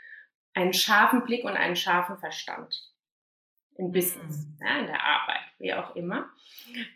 einen 0.52 0.74
scharfen 0.74 1.24
Blick 1.24 1.44
und 1.44 1.56
einen 1.56 1.76
scharfen 1.76 2.18
Verstand 2.18 2.93
im 3.76 3.92
Business, 3.92 4.46
mhm. 4.46 4.66
ja, 4.66 4.78
in 4.78 4.86
der 4.86 5.02
Arbeit, 5.02 5.40
wie 5.58 5.74
auch 5.74 5.96
immer. 5.96 6.26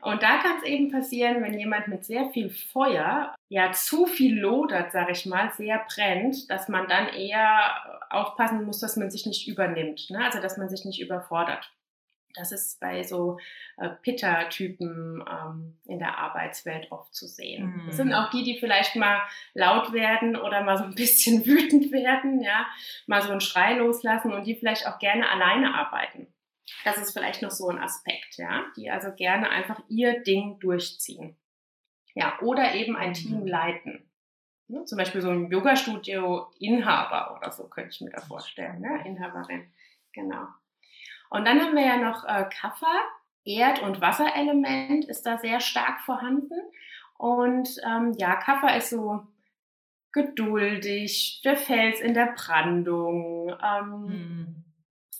Und 0.02 0.22
da 0.22 0.38
kann 0.38 0.58
es 0.58 0.64
eben 0.64 0.90
passieren, 0.90 1.42
wenn 1.42 1.58
jemand 1.58 1.88
mit 1.88 2.04
sehr 2.04 2.30
viel 2.30 2.50
Feuer 2.50 3.34
ja 3.48 3.72
zu 3.72 4.06
viel 4.06 4.38
lodert, 4.38 4.92
sage 4.92 5.12
ich 5.12 5.26
mal, 5.26 5.50
sehr 5.52 5.84
brennt, 5.92 6.50
dass 6.50 6.68
man 6.68 6.88
dann 6.88 7.08
eher 7.08 8.06
aufpassen 8.10 8.64
muss, 8.64 8.80
dass 8.80 8.96
man 8.96 9.10
sich 9.10 9.26
nicht 9.26 9.48
übernimmt, 9.48 10.10
ne? 10.10 10.24
also 10.24 10.40
dass 10.40 10.56
man 10.56 10.68
sich 10.68 10.84
nicht 10.84 11.00
überfordert. 11.00 11.70
Das 12.34 12.52
ist 12.52 12.78
bei 12.78 13.02
so 13.02 13.38
äh, 13.78 13.88
Pitta-Typen 13.88 15.24
ähm, 15.28 15.78
in 15.86 15.98
der 15.98 16.18
Arbeitswelt 16.18 16.92
oft 16.92 17.12
zu 17.14 17.26
sehen. 17.26 17.66
Mhm. 17.66 17.86
Das 17.86 17.96
sind 17.96 18.12
auch 18.14 18.30
die, 18.30 18.44
die 18.44 18.58
vielleicht 18.58 18.96
mal 18.96 19.20
laut 19.54 19.92
werden 19.92 20.36
oder 20.36 20.62
mal 20.62 20.76
so 20.76 20.84
ein 20.84 20.94
bisschen 20.94 21.44
wütend 21.46 21.90
werden, 21.90 22.40
ja, 22.40 22.66
mal 23.06 23.22
so 23.22 23.30
einen 23.30 23.40
Schrei 23.40 23.74
loslassen 23.74 24.32
und 24.32 24.46
die 24.46 24.54
vielleicht 24.54 24.86
auch 24.86 24.98
gerne 24.98 25.28
alleine 25.28 25.74
arbeiten. 25.74 26.28
Das 26.84 26.98
ist 26.98 27.12
vielleicht 27.12 27.42
noch 27.42 27.50
so 27.50 27.68
ein 27.68 27.78
Aspekt, 27.78 28.36
ja, 28.36 28.64
die 28.76 28.90
also 28.90 29.12
gerne 29.12 29.50
einfach 29.50 29.80
ihr 29.88 30.22
Ding 30.22 30.58
durchziehen. 30.60 31.36
Ja, 32.14 32.38
oder 32.40 32.74
eben 32.74 32.96
ein 32.96 33.14
Team 33.14 33.40
mhm. 33.40 33.46
leiten. 33.46 34.10
Ne? 34.66 34.84
Zum 34.84 34.98
Beispiel 34.98 35.20
so 35.20 35.30
ein 35.30 35.50
Yoga-Studio-Inhaber 35.50 37.36
oder 37.36 37.52
so 37.52 37.68
könnte 37.68 37.90
ich 37.90 38.00
mir 38.00 38.10
da 38.10 38.20
vorstellen, 38.20 38.80
ne? 38.80 39.02
Inhaberin. 39.06 39.70
Genau. 40.12 40.46
Und 41.30 41.46
dann 41.46 41.60
haben 41.60 41.74
wir 41.74 41.84
ja 41.84 41.96
noch 41.96 42.24
äh, 42.24 42.48
Kapha, 42.50 42.92
Erd- 43.44 43.82
und 43.82 44.00
Wasserelement 44.00 45.04
ist 45.04 45.24
da 45.24 45.38
sehr 45.38 45.60
stark 45.60 46.00
vorhanden. 46.00 46.60
Und 47.16 47.68
ähm, 47.86 48.14
ja, 48.18 48.36
Kapha 48.36 48.74
ist 48.76 48.90
so 48.90 49.26
geduldig, 50.12 51.40
der 51.44 51.56
Fels 51.56 52.00
in 52.00 52.14
der 52.14 52.34
Brandung. 52.36 53.54
Ähm, 53.62 54.06
mhm 54.06 54.67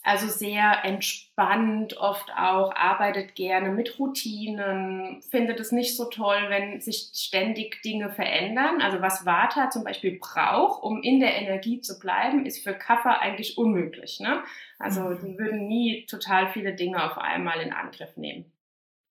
also 0.01 0.27
sehr 0.27 0.85
entspannt 0.85 1.97
oft 1.97 2.31
auch, 2.31 2.73
arbeitet 2.73 3.35
gerne 3.35 3.69
mit 3.69 3.99
Routinen, 3.99 5.21
findet 5.29 5.59
es 5.59 5.71
nicht 5.71 5.97
so 5.97 6.05
toll, 6.05 6.45
wenn 6.47 6.79
sich 6.79 7.11
ständig 7.13 7.81
Dinge 7.81 8.09
verändern. 8.09 8.81
Also 8.81 9.01
was 9.01 9.25
Vata 9.25 9.69
zum 9.69 9.83
Beispiel 9.83 10.17
braucht, 10.17 10.83
um 10.83 11.03
in 11.03 11.19
der 11.19 11.35
Energie 11.35 11.81
zu 11.81 11.99
bleiben, 11.99 12.45
ist 12.45 12.63
für 12.63 12.73
Kaffer 12.73 13.19
eigentlich 13.19 13.57
unmöglich. 13.57 14.19
Ne? 14.19 14.41
Also 14.77 15.01
mhm. 15.01 15.19
die 15.19 15.37
würden 15.37 15.67
nie 15.67 16.05
total 16.05 16.47
viele 16.47 16.73
Dinge 16.73 17.03
auf 17.03 17.17
einmal 17.17 17.59
in 17.59 17.73
Angriff 17.73 18.15
nehmen. 18.15 18.51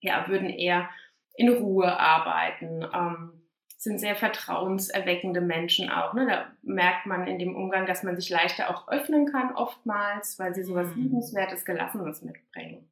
Ja, 0.00 0.26
würden 0.28 0.49
eher 0.49 0.88
in 1.35 1.50
Ruhe 1.50 1.99
arbeiten. 1.99 2.87
Ähm, 2.95 3.38
sind 3.78 4.00
sehr 4.00 4.16
vertrauenserweckende 4.16 5.40
Menschen 5.40 5.88
auch. 5.88 6.12
Ne? 6.12 6.26
Da 6.26 6.52
merkt 6.62 7.06
man 7.06 7.28
in 7.28 7.38
dem 7.38 7.54
Umgang, 7.54 7.87
dass 7.87 8.02
man 8.02 8.16
sich 8.16 8.28
leichter 8.28 8.70
auch 8.70 8.88
öffnen 8.88 9.26
kann 9.26 9.54
oftmals, 9.54 10.37
weil 10.40 10.52
sie 10.52 10.64
sowas 10.64 10.94
mhm. 10.94 11.02
Liebenswertes, 11.02 11.64
Gelassenes 11.64 12.23
mitbringen. 12.23 12.90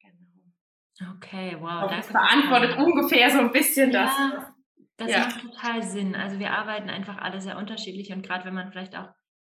Genau. 0.00 1.12
Okay, 1.16 1.54
wow. 1.60 1.90
das 1.90 2.08
beantwortet 2.08 2.78
ungefähr 2.78 3.28
so 3.28 3.40
ein 3.40 3.52
bisschen 3.52 3.90
ja, 3.90 4.04
das. 4.04 4.46
Das 4.96 5.10
ja. 5.10 5.18
macht 5.20 5.40
total 5.40 5.82
Sinn. 5.82 6.14
Also 6.14 6.38
wir 6.38 6.50
arbeiten 6.50 6.88
einfach 6.88 7.18
alle 7.18 7.40
sehr 7.40 7.58
unterschiedlich 7.58 8.12
und 8.12 8.22
gerade 8.22 8.46
wenn 8.46 8.54
man 8.54 8.70
vielleicht 8.70 8.96
auch 8.96 9.08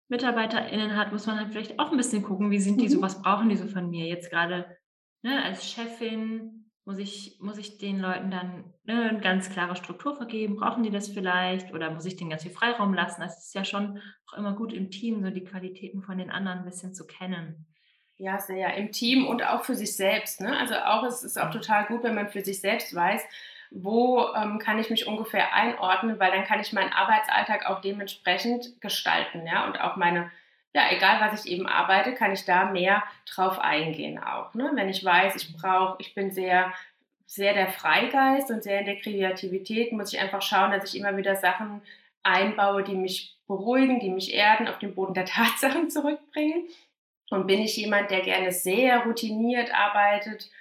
MitarbeiterInnen 0.10 0.96
hat, 0.96 1.12
muss 1.12 1.26
man 1.26 1.40
halt 1.40 1.50
vielleicht 1.50 1.80
auch 1.80 1.92
ein 1.92 1.98
bisschen 1.98 2.22
gucken, 2.22 2.52
wie 2.52 2.60
sind 2.60 2.80
die 2.80 2.88
so, 2.88 3.00
mhm. 3.00 3.04
was 3.04 3.22
brauchen 3.22 3.50
die 3.50 3.56
so 3.56 3.68
von 3.68 3.90
mir 3.90 4.06
jetzt 4.06 4.30
gerade 4.30 4.78
ne, 5.24 5.44
als 5.44 5.68
Chefin, 5.68 6.65
muss 6.86 7.00
ich, 7.00 7.38
muss 7.42 7.58
ich 7.58 7.80
den 7.80 8.00
Leuten 8.00 8.30
dann 8.30 8.74
ne, 8.84 9.10
eine 9.10 9.20
ganz 9.20 9.50
klare 9.50 9.76
Struktur 9.76 10.16
vergeben? 10.16 10.56
Brauchen 10.56 10.84
die 10.84 10.92
das 10.92 11.10
vielleicht? 11.10 11.74
Oder 11.74 11.90
muss 11.90 12.06
ich 12.06 12.16
denen 12.16 12.30
ganz 12.30 12.44
viel 12.44 12.52
Freiraum 12.52 12.94
lassen? 12.94 13.22
Das 13.22 13.46
ist 13.46 13.56
ja 13.56 13.66
schon 13.66 14.00
auch 14.28 14.38
immer 14.38 14.54
gut 14.54 14.72
im 14.72 14.92
Team, 14.92 15.24
so 15.24 15.32
die 15.32 15.44
Qualitäten 15.44 16.04
von 16.04 16.20
den 16.20 16.30
anderen 16.30 16.60
ein 16.60 16.66
bisschen 16.66 16.94
zu 16.94 17.08
kennen. 17.08 17.66
Ja, 18.18 18.40
sehr. 18.40 18.76
Im 18.76 18.92
Team 18.92 19.28
und 19.28 19.44
auch 19.44 19.64
für 19.64 19.76
sich 19.76 19.96
selbst. 19.96 20.42
Ne? 20.42 20.56
Also 20.58 20.76
auch 20.76 21.04
es 21.04 21.24
ist 21.24 21.42
auch 21.42 21.52
total 21.52 21.86
gut, 21.86 22.04
wenn 22.04 22.16
man 22.16 22.30
für 22.30 22.42
sich 22.42 22.62
selbst 22.62 22.94
weiß, 22.94 23.24
wo 23.72 24.28
ähm, 24.36 24.60
kann 24.60 24.80
ich 24.80 24.92
mich 24.92 25.08
ungefähr 25.08 25.54
einordnen, 25.54 26.20
weil 26.20 26.32
dann 26.32 26.46
kann 26.46 26.60
ich 26.60 26.72
meinen 26.72 26.94
Arbeitsalltag 26.94 27.66
auch 27.66 27.82
dementsprechend 27.82 28.80
gestalten, 28.80 29.46
ja, 29.46 29.66
und 29.66 29.82
auch 29.82 29.98
meine 29.98 30.32
ja, 30.76 30.92
egal 30.92 31.22
was 31.22 31.46
ich 31.46 31.52
eben 31.54 31.68
arbeite, 31.68 32.14
kann 32.14 32.34
ich 32.34 32.44
da 32.44 32.66
mehr 32.66 33.02
drauf 33.26 33.60
eingehen 33.60 34.20
auch. 34.22 34.54
Ne? 34.56 34.72
Wenn 34.74 34.90
ich 34.90 35.06
weiß, 35.06 35.34
ich 35.38 35.56
brauche, 35.56 35.96
ich 36.00 36.14
bin 36.14 36.32
sehr, 36.32 36.74
sehr 37.26 37.54
der 37.54 37.70
Freigeist 37.70 38.52
und 38.52 38.62
sehr 38.62 38.80
in 38.80 38.86
der 38.86 38.98
Kreativität, 38.98 39.94
muss 39.94 40.12
ich 40.12 40.20
einfach 40.20 40.42
schauen, 40.42 40.72
dass 40.72 40.94
ich 40.94 41.00
immer 41.00 41.16
wieder 41.16 41.38
Sachen 41.38 41.82
einbaue, 42.24 42.84
die 42.84 42.96
mich 42.96 43.38
beruhigen, 43.48 44.02
die 44.02 44.10
mich 44.10 44.34
erden, 44.34 44.68
auf 44.68 44.78
den 44.78 44.94
Boden 44.94 45.14
der 45.14 45.24
Tatsachen 45.26 45.90
zurückbringen. 45.90 46.68
Und 47.30 47.48
bin 47.48 47.62
ich 47.62 47.78
jemand, 47.78 48.12
der 48.12 48.20
gerne 48.20 48.52
sehr 48.52 49.00
routiniert 49.06 49.74
arbeitet, 49.74 50.52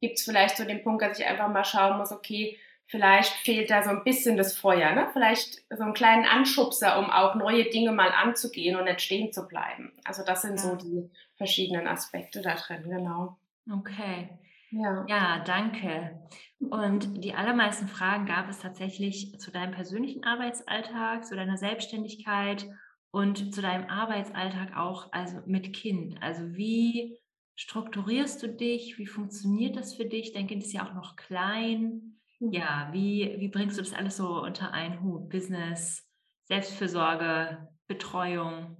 gibt 0.00 0.18
es 0.18 0.24
vielleicht 0.24 0.56
so 0.56 0.64
den 0.64 0.84
Punkt, 0.84 1.02
dass 1.02 1.18
ich 1.18 1.26
einfach 1.26 1.48
mal 1.48 1.64
schauen 1.64 1.98
muss, 1.98 2.12
okay, 2.12 2.56
vielleicht 2.86 3.32
fehlt 3.32 3.70
da 3.70 3.82
so 3.82 3.90
ein 3.90 4.04
bisschen 4.04 4.36
das 4.36 4.56
Feuer, 4.56 4.92
ne? 4.92 5.08
Vielleicht 5.12 5.62
so 5.70 5.82
einen 5.82 5.94
kleinen 5.94 6.24
Anschubser, 6.24 6.98
um 6.98 7.10
auch 7.10 7.34
neue 7.34 7.64
Dinge 7.64 7.92
mal 7.92 8.10
anzugehen 8.10 8.76
und 8.76 8.84
nicht 8.84 9.00
stehen 9.00 9.32
zu 9.32 9.46
bleiben. 9.46 9.92
Also 10.04 10.22
das 10.24 10.42
sind 10.42 10.56
ja. 10.56 10.58
so 10.58 10.76
die 10.76 11.10
verschiedenen 11.36 11.86
Aspekte 11.86 12.40
da 12.40 12.54
drin, 12.54 12.84
genau. 12.88 13.36
Okay. 13.70 14.30
Ja. 14.70 15.04
ja, 15.08 15.44
danke. 15.44 16.20
Und 16.58 17.24
die 17.24 17.34
allermeisten 17.34 17.88
Fragen 17.88 18.26
gab 18.26 18.48
es 18.48 18.58
tatsächlich 18.58 19.38
zu 19.38 19.50
deinem 19.50 19.72
persönlichen 19.72 20.24
Arbeitsalltag, 20.24 21.24
zu 21.24 21.36
deiner 21.36 21.56
Selbstständigkeit 21.56 22.66
und 23.10 23.54
zu 23.54 23.62
deinem 23.62 23.88
Arbeitsalltag 23.88 24.76
auch, 24.76 25.12
also 25.12 25.38
mit 25.46 25.72
Kind. 25.72 26.22
Also 26.22 26.56
wie 26.56 27.18
strukturierst 27.54 28.42
du 28.42 28.48
dich? 28.48 28.98
Wie 28.98 29.06
funktioniert 29.06 29.76
das 29.76 29.94
für 29.94 30.04
dich? 30.04 30.32
Dein 30.32 30.46
Kind 30.46 30.62
ist 30.62 30.72
ja 30.72 30.86
auch 30.86 30.94
noch 30.94 31.16
klein. 31.16 32.16
Ja, 32.38 32.88
wie, 32.92 33.34
wie 33.38 33.48
bringst 33.48 33.78
du 33.78 33.82
das 33.82 33.94
alles 33.94 34.16
so 34.16 34.42
unter 34.42 34.72
einen 34.72 35.02
Hut? 35.02 35.28
Business, 35.30 36.06
Selbstfürsorge, 36.44 37.68
Betreuung? 37.86 38.76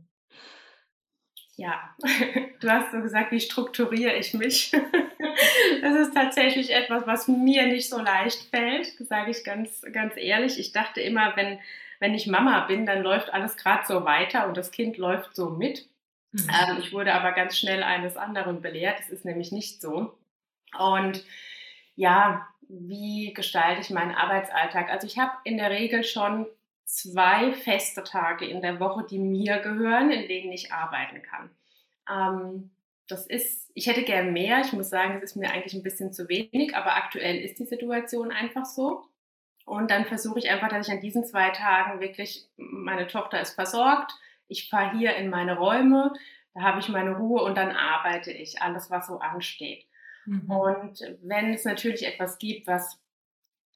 Ja, 1.57 1.97
du 2.61 2.71
hast 2.71 2.93
so 2.93 3.01
gesagt, 3.01 3.33
wie 3.33 3.41
strukturiere 3.41 4.15
ich 4.15 4.35
mich? 4.35 4.73
Das 5.83 5.95
ist 5.95 6.15
tatsächlich 6.15 6.73
etwas, 6.73 7.07
was 7.07 7.29
mir 7.29 7.67
nicht 7.67 7.91
so 7.91 7.99
leicht 7.99 8.49
fällt, 8.49 8.87
sage 9.07 9.31
ich 9.31 9.45
ganz, 9.45 9.83
ganz 9.93 10.15
ehrlich. 10.17 10.59
Ich 10.59 10.73
dachte 10.73 11.03
immer, 11.03 11.37
wenn, 11.37 11.59
wenn 12.01 12.15
ich 12.15 12.27
Mama 12.27 12.67
bin, 12.67 12.87
dann 12.87 13.03
läuft 13.03 13.33
alles 13.35 13.57
gerade 13.57 13.85
so 13.87 14.05
weiter 14.05 14.49
und 14.49 14.57
das 14.57 14.71
Kind 14.71 14.97
läuft 14.97 15.37
so 15.37 15.51
mit. 15.51 15.87
Mhm. 16.33 16.49
Ähm, 16.49 16.79
ich 16.79 16.93
wurde 16.93 17.13
aber 17.13 17.33
ganz 17.33 17.59
schnell 17.59 17.83
eines 17.83 18.17
anderen 18.17 18.63
belehrt. 18.63 18.99
Das 18.99 19.11
ist 19.11 19.27
nämlich 19.27 19.53
nicht 19.53 19.83
so. 19.83 20.17
Und 20.79 21.25
ja, 21.95 22.49
wie 22.69 23.33
gestalte 23.33 23.81
ich 23.81 23.91
meinen 23.91 24.15
Arbeitsalltag? 24.15 24.91
Also 24.91 25.07
ich 25.07 25.19
habe 25.19 25.33
in 25.45 25.57
der 25.57 25.71
Regel 25.71 26.05
schon 26.05 26.47
zwei 26.85 27.53
feste 27.53 28.05
Tage 28.05 28.47
in 28.47 28.63
der 28.63 28.81
Woche, 28.81 29.05
die 29.09 29.19
mir 29.19 29.59
gehören, 29.59 30.11
in 30.11 30.29
denen 30.29 30.53
ich 30.53 30.73
arbeiten 30.73 31.23
kann. 31.23 31.51
Ähm, 32.09 32.71
das 33.09 33.27
ist, 33.27 33.71
ich 33.75 33.87
hätte 33.87 34.03
gern 34.03 34.33
mehr. 34.33 34.61
Ich 34.61 34.73
muss 34.73 34.91
sagen, 34.91 35.17
es 35.17 35.23
ist 35.31 35.37
mir 35.37 35.51
eigentlich 35.51 35.75
ein 35.75 35.83
bisschen 35.83 36.13
zu 36.13 36.29
wenig, 36.29 36.75
aber 36.75 36.97
aktuell 36.97 37.39
ist 37.39 37.59
die 37.59 37.67
Situation 37.67 38.33
einfach 38.33 38.65
so. 38.65 39.05
Und 39.65 39.91
dann 39.91 40.05
versuche 40.05 40.39
ich 40.39 40.51
einfach, 40.51 40.69
dass 40.69 40.87
ich 40.87 40.95
an 40.95 41.01
diesen 41.01 41.25
zwei 41.25 41.51
Tagen 41.51 42.01
wirklich, 42.01 42.49
meine 42.57 43.09
Tochter 43.09 43.41
ist 43.41 43.55
versorgt, 43.55 44.13
ich 44.49 44.69
fahre 44.69 44.97
hier 44.97 45.17
in 45.17 45.29
meine 45.29 45.59
Räume, 45.59 46.13
da 46.55 46.63
habe 46.63 46.79
ich 46.79 46.89
meine 46.89 47.17
Ruhe 47.17 47.43
und 47.43 47.57
dann 47.57 47.73
arbeite 47.73 48.31
ich 48.31 48.63
alles, 48.63 48.91
was 48.91 49.09
so 49.09 49.19
ansteht. 49.19 49.85
Mhm. 50.27 50.51
Und 50.51 51.01
wenn 51.23 51.55
es 51.55 51.65
natürlich 51.65 52.07
etwas 52.07 52.39
gibt, 52.39 52.67
was 52.67 53.01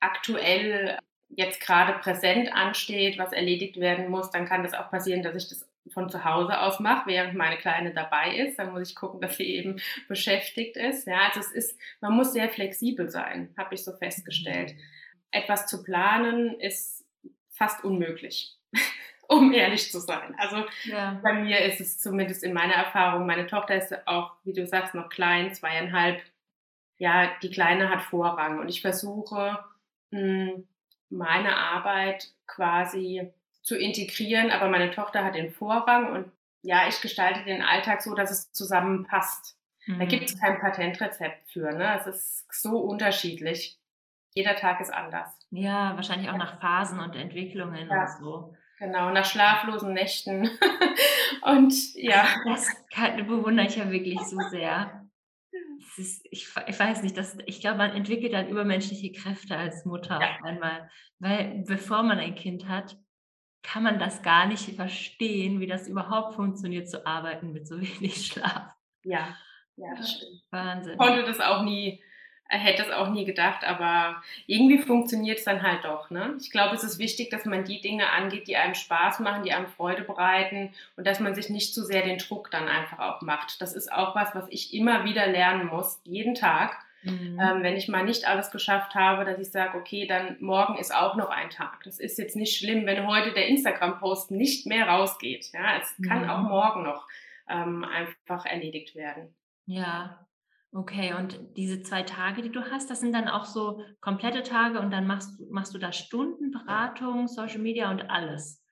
aktuell 0.01 0.99
jetzt 1.29 1.61
gerade 1.61 1.99
präsent 2.01 2.53
ansteht, 2.53 3.19
was 3.19 3.33
erledigt 3.33 3.79
werden 3.79 4.09
muss, 4.09 4.31
dann 4.31 4.47
kann 4.47 4.63
das 4.63 4.75
auch 4.75 4.91
passieren, 4.91 5.23
dass 5.23 5.37
ich 5.37 5.49
das 5.49 5.69
von 5.93 6.11
zu 6.11 6.25
Hause 6.25 6.61
aus 6.61 6.81
mache, 6.81 7.09
während 7.09 7.35
meine 7.35 7.57
Kleine 7.57 7.93
dabei 7.93 8.37
ist. 8.37 8.59
Dann 8.59 8.73
muss 8.73 8.89
ich 8.89 8.97
gucken, 8.97 9.21
dass 9.21 9.37
sie 9.37 9.45
eben 9.45 9.81
beschäftigt 10.09 10.77
ist. 10.77 11.07
Ja, 11.07 11.29
also 11.29 11.41
es 11.41 11.53
ist, 11.53 11.79
man 12.01 12.15
muss 12.15 12.33
sehr 12.33 12.49
flexibel 12.49 13.09
sein, 13.09 13.55
habe 13.57 13.75
ich 13.75 13.85
so 13.85 13.93
festgestellt. 13.93 14.75
Etwas 15.31 15.67
zu 15.67 15.83
planen 15.83 16.59
ist 16.61 17.07
fast 17.51 17.85
unmöglich, 17.85 18.57
um 19.29 19.53
ehrlich 19.53 19.91
zu 19.91 20.01
sein. 20.01 20.35
Also 20.39 20.65
ja. 20.85 21.21
bei 21.23 21.35
mir 21.35 21.61
ist 21.61 21.81
es 21.81 21.99
zumindest 21.99 22.43
in 22.43 22.53
meiner 22.53 22.75
Erfahrung, 22.75 23.27
meine 23.27 23.47
Tochter 23.47 23.77
ist 23.77 24.07
auch, 24.07 24.33
wie 24.45 24.53
du 24.53 24.67
sagst, 24.67 24.95
noch 24.95 25.09
klein, 25.09 25.55
zweieinhalb. 25.55 26.21
Ja, 27.01 27.31
die 27.43 27.49
Kleine 27.49 27.89
hat 27.89 28.03
Vorrang 28.03 28.59
und 28.59 28.69
ich 28.69 28.83
versuche, 28.83 29.59
hm, 30.13 30.69
meine 31.09 31.57
Arbeit 31.57 32.29
quasi 32.47 33.33
zu 33.63 33.75
integrieren, 33.75 34.51
aber 34.51 34.69
meine 34.69 34.91
Tochter 34.91 35.25
hat 35.25 35.35
den 35.35 35.51
Vorrang 35.51 36.13
und 36.13 36.31
ja, 36.61 36.87
ich 36.89 37.01
gestalte 37.01 37.43
den 37.45 37.63
Alltag 37.63 38.03
so, 38.03 38.15
dass 38.15 38.31
es 38.31 38.53
zusammenpasst. 38.53 39.57
Mhm. 39.87 39.99
Da 39.99 40.05
gibt 40.05 40.25
es 40.25 40.39
kein 40.39 40.61
Patentrezept 40.61 41.49
für. 41.51 41.73
Ne? 41.73 41.99
Es 41.99 42.07
ist 42.07 42.53
so 42.53 42.77
unterschiedlich. 42.77 43.79
Jeder 44.35 44.57
Tag 44.57 44.83
ist 44.83 44.93
anders. 44.93 45.35
Ja, 45.51 45.97
wahrscheinlich 45.97 46.29
auch 46.29 46.37
nach 46.37 46.61
Phasen 46.61 47.01
und 47.01 47.17
Entwicklungen 47.17 47.89
ja. 47.89 48.03
und 48.03 48.11
so. 48.11 48.55
Genau, 48.79 49.11
nach 49.11 49.25
schlaflosen 49.25 49.95
Nächten. 49.95 50.51
und 51.43 51.95
ja. 51.95 52.27
Das 52.45 52.69
bewundere 53.27 53.69
ich 53.69 53.77
ja 53.77 53.91
wirklich 53.91 54.21
so 54.21 54.39
sehr. 54.51 55.00
Ist, 55.97 56.27
ich, 56.31 56.49
ich, 56.67 56.79
weiß 56.79 57.03
nicht, 57.03 57.17
das, 57.17 57.37
ich 57.47 57.61
glaube, 57.61 57.79
man 57.79 57.93
entwickelt 57.93 58.33
dann 58.33 58.49
übermenschliche 58.49 59.13
Kräfte 59.13 59.57
als 59.57 59.85
Mutter 59.85 60.21
ja. 60.21 60.39
einmal. 60.45 60.91
Weil 61.19 61.65
bevor 61.67 62.03
man 62.03 62.19
ein 62.19 62.35
Kind 62.35 62.69
hat, 62.69 62.99
kann 63.63 63.83
man 63.83 63.99
das 63.99 64.23
gar 64.23 64.47
nicht 64.47 64.75
verstehen, 64.75 65.61
wie 65.61 65.67
das 65.67 65.89
überhaupt 65.89 66.35
funktioniert, 66.35 66.89
zu 66.89 67.07
arbeiten 67.07 67.53
mit 67.53 67.67
so 67.67 67.81
wenig 67.81 68.27
Schlaf. 68.27 68.73
Ja, 69.03 69.37
ja, 69.77 69.95
das 69.97 70.13
stimmt. 70.13 70.43
Wahnsinn. 70.51 70.93
Ich 70.93 70.99
konnte 70.99 71.25
das 71.25 71.41
auch 71.41 71.63
nie, 71.63 72.03
hätte 72.59 72.83
es 72.83 72.91
auch 72.91 73.11
nie 73.11 73.25
gedacht, 73.25 73.65
aber 73.65 74.23
irgendwie 74.47 74.79
funktioniert 74.79 75.39
es 75.39 75.45
dann 75.45 75.63
halt 75.63 75.85
doch. 75.85 76.11
Ne? 76.11 76.35
Ich 76.41 76.51
glaube, 76.51 76.75
es 76.75 76.85
ist 76.85 76.99
wichtig, 76.99 77.31
dass 77.31 77.45
man 77.45 77.65
die 77.65 77.81
Dinge 77.81 78.11
angeht, 78.11 78.49
die 78.49 78.57
einem 78.57 78.75
Spaß 78.75 79.21
machen, 79.21 79.45
die 79.45 79.53
einem 79.53 79.69
Freude 79.69 80.03
bereiten 80.03 80.73
und 80.97 81.07
dass 81.07 81.21
man 81.21 81.35
sich 81.35 81.49
nicht 81.49 81.75
zu 81.75 81.85
sehr 81.85 82.03
den 82.03 82.19
Druck 82.19 82.51
dann 82.51 82.69
einfach 82.69 82.99
auch 82.99 83.23
macht. 83.23 83.61
Das 83.61 83.75
ist 83.75 83.93
auch 83.93 84.15
was, 84.15 84.35
was 84.35 84.47
ich 84.51 84.75
immer 84.75 85.05
wieder 85.05 85.27
lernen 85.27 85.67
muss, 85.67 86.01
jeden 86.05 86.35
Tag 86.35 86.77
Mhm. 87.03 87.39
Ähm, 87.41 87.63
wenn 87.63 87.77
ich 87.77 87.89
mal 87.89 88.05
nicht 88.05 88.27
alles 88.27 88.51
geschafft 88.51 88.95
habe, 88.95 89.25
dass 89.25 89.39
ich 89.39 89.51
sage, 89.51 89.79
okay, 89.79 90.07
dann 90.07 90.37
morgen 90.41 90.77
ist 90.77 90.95
auch 90.95 91.17
noch 91.17 91.31
ein 91.31 91.51
Tag. 91.51 91.83
Das 91.85 91.99
ist 91.99 92.19
jetzt 92.19 92.37
nicht 92.37 92.59
schlimm, 92.59 92.87
wenn 92.87 93.07
heute 93.07 93.33
der 93.33 93.47
Instagram-Post 93.49 94.31
nicht 94.31 94.67
mehr 94.67 94.89
rausgeht. 94.89 95.51
Ja, 95.53 95.79
es 95.81 95.99
mhm. 95.99 96.05
kann 96.05 96.29
auch 96.29 96.43
morgen 96.43 96.83
noch 96.83 97.07
ähm, 97.49 97.85
einfach 97.85 98.45
erledigt 98.45 98.95
werden. 98.95 99.35
Ja, 99.67 100.27
okay. 100.73 101.15
Und 101.15 101.39
diese 101.57 101.83
zwei 101.83 102.03
Tage, 102.03 102.43
die 102.43 102.53
du 102.53 102.71
hast, 102.71 102.91
das 102.91 103.01
sind 103.01 103.13
dann 103.13 103.29
auch 103.29 103.45
so 103.45 103.83
komplette 104.01 104.43
Tage 104.43 104.81
und 104.81 104.91
dann 104.91 105.07
machst, 105.07 105.41
machst 105.51 105.75
du 105.75 105.79
da 105.79 105.93
Stunden 105.93 106.51
Beratung, 106.51 107.29
Social 107.29 107.61
Media 107.61 107.91
und 107.91 108.11
alles. 108.11 108.63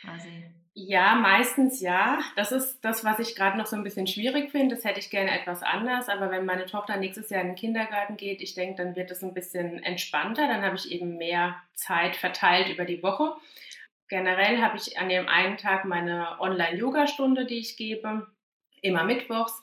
Quasi. 0.00 0.54
Ja, 0.72 1.16
meistens 1.16 1.80
ja. 1.80 2.20
Das 2.36 2.52
ist 2.52 2.80
das, 2.80 3.04
was 3.04 3.18
ich 3.18 3.34
gerade 3.34 3.58
noch 3.58 3.66
so 3.66 3.76
ein 3.76 3.82
bisschen 3.82 4.06
schwierig 4.06 4.50
finde. 4.50 4.76
Das 4.76 4.84
hätte 4.84 5.00
ich 5.00 5.10
gerne 5.10 5.38
etwas 5.38 5.62
anders. 5.62 6.08
Aber 6.08 6.30
wenn 6.30 6.46
meine 6.46 6.66
Tochter 6.66 6.96
nächstes 6.96 7.28
Jahr 7.30 7.42
in 7.42 7.48
den 7.48 7.56
Kindergarten 7.56 8.16
geht, 8.16 8.40
ich 8.40 8.54
denke, 8.54 8.82
dann 8.82 8.94
wird 8.94 9.10
es 9.10 9.22
ein 9.22 9.34
bisschen 9.34 9.82
entspannter. 9.82 10.46
Dann 10.46 10.62
habe 10.62 10.76
ich 10.76 10.90
eben 10.90 11.16
mehr 11.16 11.56
Zeit 11.74 12.14
verteilt 12.16 12.68
über 12.68 12.84
die 12.84 13.02
Woche. 13.02 13.34
Generell 14.08 14.60
habe 14.60 14.76
ich 14.76 14.98
an 14.98 15.08
dem 15.08 15.28
einen 15.28 15.56
Tag 15.56 15.84
meine 15.84 16.40
Online-Yoga-Stunde, 16.40 17.46
die 17.46 17.58
ich 17.58 17.76
gebe, 17.76 18.28
immer 18.80 19.04
mittwochs. 19.04 19.60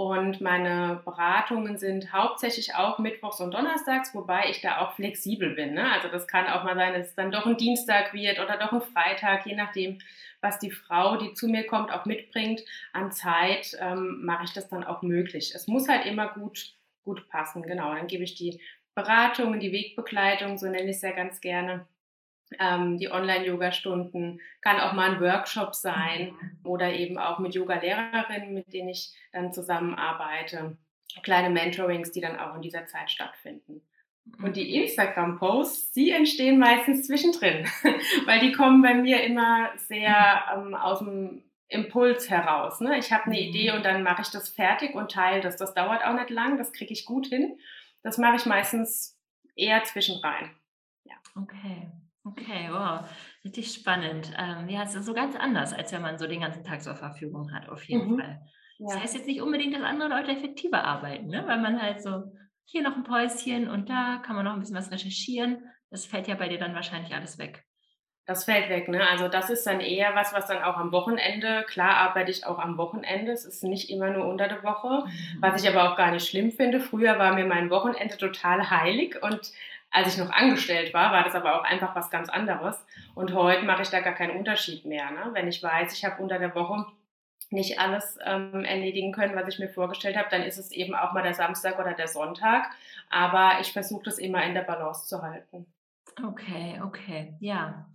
Und 0.00 0.40
meine 0.40 1.02
Beratungen 1.04 1.76
sind 1.76 2.10
hauptsächlich 2.10 2.74
auch 2.74 2.98
mittwochs 2.98 3.38
und 3.42 3.52
donnerstags, 3.52 4.14
wobei 4.14 4.48
ich 4.48 4.62
da 4.62 4.80
auch 4.80 4.94
flexibel 4.94 5.54
bin. 5.54 5.74
Ne? 5.74 5.92
Also 5.92 6.08
das 6.08 6.26
kann 6.26 6.46
auch 6.46 6.64
mal 6.64 6.74
sein, 6.74 6.94
dass 6.94 7.08
es 7.08 7.14
dann 7.14 7.30
doch 7.30 7.44
ein 7.44 7.58
Dienstag 7.58 8.14
wird 8.14 8.38
oder 8.40 8.56
doch 8.56 8.72
ein 8.72 8.80
Freitag, 8.80 9.44
je 9.44 9.54
nachdem, 9.54 9.98
was 10.40 10.58
die 10.58 10.70
Frau, 10.70 11.18
die 11.18 11.34
zu 11.34 11.48
mir 11.48 11.66
kommt, 11.66 11.92
auch 11.92 12.06
mitbringt 12.06 12.62
an 12.94 13.12
Zeit, 13.12 13.76
ähm, 13.78 14.24
mache 14.24 14.44
ich 14.44 14.54
das 14.54 14.70
dann 14.70 14.84
auch 14.84 15.02
möglich. 15.02 15.52
Es 15.54 15.66
muss 15.66 15.86
halt 15.86 16.06
immer 16.06 16.28
gut, 16.28 16.72
gut 17.04 17.28
passen. 17.28 17.62
Genau, 17.62 17.94
dann 17.94 18.06
gebe 18.06 18.24
ich 18.24 18.34
die 18.34 18.58
Beratung, 18.94 19.60
die 19.60 19.70
Wegbegleitung, 19.70 20.56
so 20.56 20.64
nenne 20.64 20.88
ich 20.88 20.96
es 20.96 21.02
ja 21.02 21.12
ganz 21.12 21.42
gerne. 21.42 21.86
Ähm, 22.58 22.98
die 22.98 23.10
Online-Yoga-Stunden, 23.10 24.40
kann 24.60 24.80
auch 24.80 24.92
mal 24.92 25.12
ein 25.12 25.20
Workshop 25.20 25.74
sein 25.74 26.32
mhm. 26.32 26.58
oder 26.64 26.92
eben 26.92 27.18
auch 27.18 27.38
mit 27.38 27.54
Yoga-Lehrerinnen, 27.54 28.52
mit 28.52 28.72
denen 28.72 28.88
ich 28.88 29.12
dann 29.32 29.52
zusammenarbeite. 29.52 30.76
Kleine 31.22 31.50
Mentorings, 31.50 32.12
die 32.12 32.20
dann 32.20 32.38
auch 32.38 32.54
in 32.56 32.62
dieser 32.62 32.86
Zeit 32.86 33.10
stattfinden. 33.10 33.82
Und 34.42 34.56
die 34.56 34.76
Instagram-Posts, 34.76 35.92
die 35.92 36.10
entstehen 36.10 36.58
meistens 36.58 37.06
zwischendrin, 37.06 37.66
weil 38.26 38.40
die 38.40 38.52
kommen 38.52 38.82
bei 38.82 38.94
mir 38.94 39.22
immer 39.22 39.70
sehr 39.76 40.44
ähm, 40.54 40.74
aus 40.74 41.00
dem 41.00 41.42
Impuls 41.68 42.28
heraus. 42.30 42.80
Ne? 42.80 42.98
Ich 42.98 43.12
habe 43.12 43.26
eine 43.26 43.40
Idee 43.40 43.70
mhm. 43.70 43.78
und 43.78 43.84
dann 43.84 44.02
mache 44.02 44.22
ich 44.22 44.30
das 44.30 44.48
fertig 44.48 44.94
und 44.94 45.10
teile 45.10 45.40
das. 45.40 45.56
Das 45.56 45.74
dauert 45.74 46.04
auch 46.04 46.14
nicht 46.14 46.30
lang, 46.30 46.58
das 46.58 46.72
kriege 46.72 46.92
ich 46.92 47.04
gut 47.04 47.26
hin. 47.26 47.58
Das 48.02 48.18
mache 48.18 48.36
ich 48.36 48.46
meistens 48.46 49.18
eher 49.56 49.82
zwischenrein. 49.84 50.50
Ja. 51.04 51.14
Okay, 51.36 51.88
okay, 52.24 52.68
wow, 52.70 53.08
richtig 53.44 53.72
spannend. 53.72 54.32
Ähm, 54.38 54.68
ja, 54.68 54.82
es 54.82 54.94
ist 54.94 55.06
so 55.06 55.14
ganz 55.14 55.36
anders, 55.36 55.72
als 55.72 55.92
wenn 55.92 56.02
man 56.02 56.18
so 56.18 56.26
den 56.26 56.40
ganzen 56.40 56.64
Tag 56.64 56.82
zur 56.82 56.96
Verfügung 56.96 57.52
hat, 57.52 57.68
auf 57.68 57.82
jeden 57.84 58.12
mhm. 58.12 58.20
Fall. 58.20 58.40
Das 58.78 58.94
ja. 58.94 59.00
heißt 59.00 59.14
jetzt 59.14 59.26
nicht 59.26 59.42
unbedingt, 59.42 59.74
dass 59.74 59.82
andere 59.82 60.08
Leute 60.08 60.30
effektiver 60.30 60.84
arbeiten, 60.84 61.26
ne? 61.26 61.44
weil 61.46 61.60
man 61.60 61.80
halt 61.80 62.02
so 62.02 62.32
hier 62.64 62.82
noch 62.82 62.96
ein 62.96 63.04
Päuschen 63.04 63.68
und 63.68 63.90
da 63.90 64.22
kann 64.24 64.36
man 64.36 64.44
noch 64.44 64.54
ein 64.54 64.60
bisschen 64.60 64.76
was 64.76 64.90
recherchieren. 64.90 65.58
Das 65.90 66.06
fällt 66.06 66.28
ja 66.28 66.36
bei 66.36 66.48
dir 66.48 66.58
dann 66.58 66.74
wahrscheinlich 66.74 67.14
alles 67.14 67.38
weg. 67.38 67.64
Das 68.26 68.44
fällt 68.44 68.68
weg, 68.68 68.88
ne? 68.88 69.08
Also 69.08 69.26
das 69.26 69.50
ist 69.50 69.66
dann 69.66 69.80
eher 69.80 70.14
was, 70.14 70.32
was 70.32 70.46
dann 70.46 70.62
auch 70.62 70.76
am 70.76 70.92
Wochenende, 70.92 71.64
klar 71.66 71.96
arbeite 71.96 72.30
ich 72.30 72.46
auch 72.46 72.60
am 72.60 72.78
Wochenende, 72.78 73.32
es 73.32 73.44
ist 73.44 73.64
nicht 73.64 73.90
immer 73.90 74.10
nur 74.10 74.26
unter 74.26 74.46
der 74.46 74.62
Woche, 74.62 75.04
mhm. 75.06 75.38
was 75.40 75.60
ich 75.60 75.68
aber 75.68 75.90
auch 75.90 75.96
gar 75.96 76.12
nicht 76.12 76.28
schlimm 76.28 76.52
finde. 76.52 76.78
Früher 76.78 77.18
war 77.18 77.34
mir 77.34 77.44
mein 77.44 77.70
Wochenende 77.70 78.16
total 78.18 78.70
heilig 78.70 79.20
und 79.20 79.50
als 79.90 80.14
ich 80.14 80.18
noch 80.18 80.30
angestellt 80.30 80.94
war, 80.94 81.12
war 81.12 81.24
das 81.24 81.34
aber 81.34 81.58
auch 81.58 81.64
einfach 81.64 81.94
was 81.96 82.10
ganz 82.10 82.28
anderes. 82.28 82.84
Und 83.14 83.34
heute 83.34 83.64
mache 83.64 83.82
ich 83.82 83.90
da 83.90 84.00
gar 84.00 84.14
keinen 84.14 84.38
Unterschied 84.38 84.84
mehr. 84.84 85.10
Ne? 85.10 85.30
Wenn 85.32 85.48
ich 85.48 85.62
weiß, 85.62 85.92
ich 85.92 86.04
habe 86.04 86.22
unter 86.22 86.38
der 86.38 86.54
Woche 86.54 86.86
nicht 87.50 87.80
alles 87.80 88.16
ähm, 88.24 88.64
erledigen 88.64 89.12
können, 89.12 89.34
was 89.34 89.48
ich 89.48 89.58
mir 89.58 89.68
vorgestellt 89.68 90.16
habe, 90.16 90.28
dann 90.30 90.42
ist 90.42 90.58
es 90.58 90.70
eben 90.70 90.94
auch 90.94 91.12
mal 91.12 91.22
der 91.22 91.34
Samstag 91.34 91.78
oder 91.78 91.94
der 91.94 92.06
Sonntag. 92.06 92.70
Aber 93.10 93.58
ich 93.60 93.72
versuche 93.72 94.04
das 94.04 94.18
immer 94.18 94.44
in 94.44 94.54
der 94.54 94.62
Balance 94.62 95.06
zu 95.06 95.22
halten. 95.22 95.66
Okay, 96.24 96.80
okay. 96.84 97.34
Ja, 97.40 97.88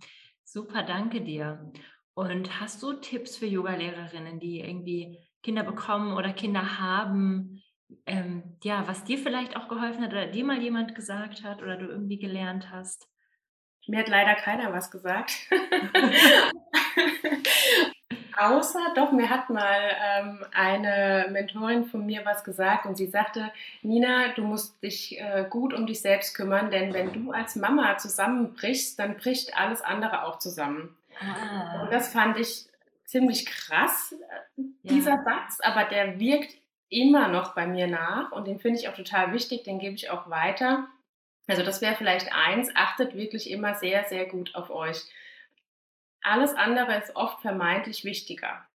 super, 0.44 0.82
danke 0.82 1.22
dir. 1.22 1.72
Und 2.14 2.60
hast 2.60 2.82
du 2.82 2.94
Tipps 2.94 3.36
für 3.36 3.46
Yoga-Lehrerinnen, 3.46 4.38
die 4.38 4.60
irgendwie 4.60 5.18
Kinder 5.42 5.62
bekommen 5.62 6.14
oder 6.14 6.32
Kinder 6.32 6.78
haben? 6.78 7.62
Ähm, 8.06 8.42
ja, 8.62 8.86
was 8.86 9.04
dir 9.04 9.18
vielleicht 9.18 9.56
auch 9.56 9.68
geholfen 9.68 10.02
hat 10.02 10.10
oder 10.10 10.26
dir 10.26 10.44
mal 10.44 10.60
jemand 10.60 10.94
gesagt 10.94 11.44
hat 11.44 11.62
oder 11.62 11.76
du 11.76 11.86
irgendwie 11.86 12.18
gelernt 12.18 12.70
hast? 12.70 13.08
Mir 13.86 14.00
hat 14.00 14.08
leider 14.08 14.34
keiner 14.34 14.72
was 14.72 14.90
gesagt. 14.90 15.32
Außer, 18.36 18.92
doch, 18.94 19.12
mir 19.12 19.30
hat 19.30 19.48
mal 19.48 19.80
ähm, 20.04 20.44
eine 20.52 21.28
Mentorin 21.30 21.86
von 21.86 22.04
mir 22.04 22.22
was 22.24 22.44
gesagt 22.44 22.84
und 22.84 22.96
sie 22.96 23.06
sagte, 23.06 23.50
Nina, 23.82 24.34
du 24.34 24.42
musst 24.42 24.82
dich 24.82 25.18
äh, 25.18 25.46
gut 25.48 25.72
um 25.72 25.86
dich 25.86 26.02
selbst 26.02 26.34
kümmern, 26.34 26.70
denn 26.70 26.92
wenn 26.92 27.12
du 27.14 27.30
als 27.32 27.56
Mama 27.56 27.96
zusammenbrichst, 27.96 28.98
dann 28.98 29.16
bricht 29.16 29.56
alles 29.56 29.80
andere 29.80 30.24
auch 30.24 30.38
zusammen. 30.38 30.94
Ah. 31.18 31.82
Und 31.82 31.92
das 31.92 32.12
fand 32.12 32.36
ich 32.36 32.66
ziemlich 33.06 33.46
krass, 33.46 34.12
äh, 34.12 34.62
dieser 34.82 35.14
ja. 35.14 35.24
Satz, 35.24 35.60
aber 35.62 35.84
der 35.84 36.20
wirkt 36.20 36.54
immer 36.88 37.28
noch 37.28 37.54
bei 37.54 37.66
mir 37.66 37.86
nach 37.86 38.32
und 38.32 38.46
den 38.46 38.58
finde 38.58 38.78
ich 38.78 38.88
auch 38.88 38.94
total 38.94 39.32
wichtig, 39.32 39.64
den 39.64 39.78
gebe 39.78 39.94
ich 39.94 40.10
auch 40.10 40.30
weiter. 40.30 40.88
Also 41.48 41.62
das 41.62 41.80
wäre 41.80 41.94
vielleicht 41.94 42.32
eins, 42.32 42.70
achtet 42.74 43.14
wirklich 43.14 43.50
immer 43.50 43.74
sehr, 43.74 44.04
sehr 44.04 44.26
gut 44.26 44.54
auf 44.54 44.70
euch. 44.70 45.02
Alles 46.22 46.54
andere 46.54 46.96
ist 46.96 47.14
oft 47.14 47.40
vermeintlich 47.40 48.04
wichtiger. 48.04 48.66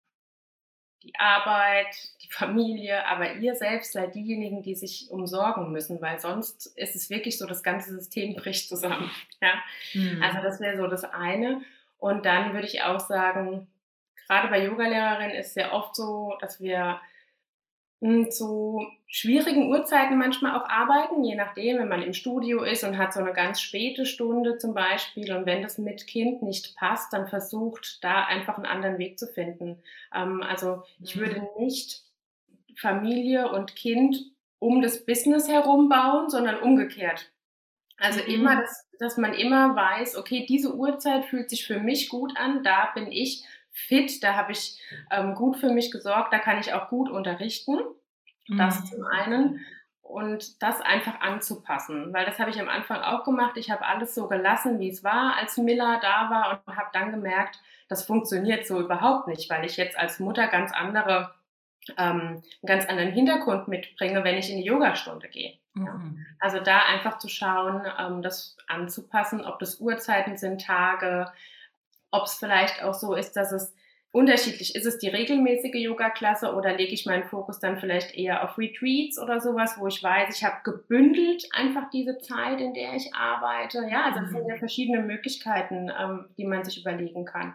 Die 1.03 1.15
Arbeit, 1.19 1.97
die 2.23 2.31
Familie, 2.31 3.07
aber 3.07 3.35
ihr 3.35 3.55
selbst 3.55 3.93
seid 3.93 4.15
diejenigen, 4.15 4.63
die 4.63 4.75
sich 4.75 5.11
umsorgen 5.11 5.73
müssen, 5.73 6.01
weil 6.01 6.21
sonst 6.21 6.67
ist 6.77 6.95
es 6.95 7.11
wirklich 7.11 7.39
so, 7.39 7.47
das 7.47 7.63
ganze 7.63 7.91
System 7.91 8.35
bricht 8.37 8.69
zusammen. 8.69 9.11
Ja? 9.41 9.55
Mhm. 9.95 10.23
Also 10.23 10.43
das 10.43 10.61
wäre 10.61 10.77
so 10.77 10.87
das 10.87 11.05
eine. 11.05 11.63
Und 11.99 12.27
dann 12.27 12.53
würde 12.53 12.67
ich 12.67 12.83
auch 12.83 13.01
sagen, 13.01 13.67
gerade 14.29 14.49
bei 14.49 14.65
Yogalehrerinnen 14.65 15.37
ist 15.37 15.49
es 15.49 15.55
sehr 15.55 15.73
oft 15.73 15.97
so, 15.97 16.37
dass 16.41 16.61
wir 16.61 17.01
zu 18.31 18.87
schwierigen 19.07 19.69
Uhrzeiten 19.69 20.17
manchmal 20.17 20.59
auch 20.59 20.67
arbeiten, 20.67 21.23
je 21.23 21.35
nachdem, 21.35 21.79
wenn 21.79 21.89
man 21.89 22.03
im 22.03 22.15
Studio 22.15 22.63
ist 22.63 22.83
und 22.83 22.97
hat 22.97 23.13
so 23.13 23.21
eine 23.21 23.35
ganz 23.35 23.61
späte 23.61 24.07
Stunde 24.07 24.57
zum 24.57 24.73
Beispiel 24.73 25.33
und 25.35 25.45
wenn 25.45 25.63
das 25.63 25.77
mit 25.77 26.07
Kind 26.07 26.43
nicht 26.43 26.77
passt, 26.77 27.13
dann 27.13 27.29
versucht 27.29 28.03
da 28.03 28.25
einfach 28.25 28.57
einen 28.57 28.65
anderen 28.65 28.99
Weg 28.99 29.19
zu 29.19 29.27
finden. 29.27 29.83
Ähm, 30.15 30.43
also 30.43 30.83
ich 31.03 31.17
mhm. 31.17 31.21
würde 31.21 31.49
nicht 31.59 32.03
Familie 32.77 33.51
und 33.53 33.77
Kind 33.77 34.17
um 34.59 34.81
das 34.81 35.05
Business 35.05 35.49
herum 35.49 35.91
bauen, 35.91 36.31
sondern 36.31 36.61
umgekehrt. 36.61 37.31
Also 37.99 38.21
mhm. 38.23 38.29
immer, 38.29 38.57
dass, 38.63 38.89
dass 38.99 39.17
man 39.19 39.35
immer 39.35 39.77
weiß, 39.77 40.17
okay, 40.17 40.47
diese 40.49 40.75
Uhrzeit 40.75 41.27
fühlt 41.27 41.51
sich 41.51 41.67
für 41.67 41.81
mich 41.81 42.09
gut 42.09 42.35
an, 42.37 42.63
da 42.63 42.91
bin 42.95 43.13
ich 43.13 43.45
fit, 43.81 44.23
da 44.23 44.35
habe 44.35 44.53
ich 44.53 44.81
ähm, 45.11 45.35
gut 45.35 45.57
für 45.57 45.71
mich 45.71 45.91
gesorgt, 45.91 46.33
da 46.33 46.39
kann 46.39 46.59
ich 46.59 46.73
auch 46.73 46.89
gut 46.89 47.09
unterrichten. 47.11 47.79
Das 48.57 48.81
mhm. 48.81 48.87
zum 48.87 49.05
einen. 49.05 49.61
Und 50.03 50.61
das 50.61 50.81
einfach 50.81 51.21
anzupassen, 51.21 52.13
weil 52.13 52.27
das 52.27 52.41
habe 52.41 52.51
ich 52.51 52.61
am 52.61 52.69
Anfang 52.69 53.01
auch 53.01 53.23
gemacht. 53.23 53.57
Ich 53.57 53.71
habe 53.71 53.87
alles 53.87 54.13
so 54.13 54.27
gelassen, 54.27 54.81
wie 54.81 54.89
es 54.89 55.05
war, 55.05 55.37
als 55.37 55.57
Miller 55.57 56.01
da 56.03 56.31
war 56.31 56.63
und 56.67 56.77
habe 56.77 56.89
dann 56.93 57.13
gemerkt, 57.13 57.61
das 57.89 58.05
funktioniert 58.05 58.67
so 58.67 58.81
überhaupt 58.81 59.29
nicht, 59.29 59.49
weil 59.51 59.65
ich 59.65 59.77
jetzt 59.77 59.97
als 59.97 60.19
Mutter 60.19 60.49
ganz 60.49 60.73
andere, 60.73 61.33
ähm, 61.97 62.43
einen 62.43 62.67
ganz 62.67 62.87
anderen 62.87 63.13
Hintergrund 63.13 63.69
mitbringe, 63.69 64.25
wenn 64.25 64.37
ich 64.37 64.51
in 64.51 64.57
die 64.57 64.65
Yogastunde 64.65 65.29
gehe. 65.29 65.59
Mhm. 65.75 66.27
Also 66.41 66.59
da 66.59 66.81
einfach 66.87 67.19
zu 67.19 67.29
schauen, 67.29 67.87
ähm, 67.99 68.21
das 68.21 68.57
anzupassen, 68.67 69.45
ob 69.45 69.61
das 69.61 69.79
Uhrzeiten 69.79 70.37
sind, 70.37 70.65
Tage, 70.65 71.31
ob 72.11 72.25
es 72.25 72.35
vielleicht 72.35 72.83
auch 72.83 72.95
so 72.95 73.15
ist, 73.15 73.33
dass 73.33 73.53
es 73.53 73.75
unterschiedlich 74.13 74.75
ist. 74.75 74.87
Es 74.87 74.99
die 74.99 75.09
regelmäßige 75.09 75.75
Yoga-Klasse 75.75 76.55
oder 76.55 76.77
lege 76.77 76.93
ich 76.93 77.07
meinen 77.07 77.25
Fokus 77.25 77.61
dann 77.61 77.79
vielleicht 77.79 78.15
eher 78.17 78.43
auf 78.43 78.59
Retreats 78.59 79.19
oder 79.19 79.41
sowas, 79.41 79.77
wo 79.79 79.87
ich 79.87 80.03
weiß, 80.03 80.37
ich 80.37 80.45
habe 80.45 80.57
gebündelt 80.65 81.49
einfach 81.53 81.91
diese 81.91 82.19
Zeit, 82.19 82.61
in 82.61 82.75
der 82.75 82.95
ich 82.95 83.15
arbeite. 83.15 83.87
Ja, 83.89 84.07
also 84.07 84.21
es 84.25 84.31
sind 84.31 84.49
ja 84.49 84.57
mhm. 84.57 84.59
verschiedene 84.59 85.03
Möglichkeiten, 85.03 85.91
ähm, 85.97 86.27
die 86.37 86.45
man 86.45 86.65
sich 86.65 86.81
überlegen 86.81 87.25
kann. 87.25 87.55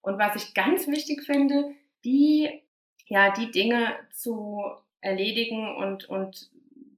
Und 0.00 0.18
was 0.18 0.36
ich 0.36 0.54
ganz 0.54 0.88
wichtig 0.88 1.22
finde, 1.22 1.72
die, 2.04 2.62
ja, 3.06 3.32
die 3.32 3.50
Dinge 3.50 3.94
zu 4.10 4.62
erledigen 5.00 5.76
und, 5.76 6.08
und 6.08 6.50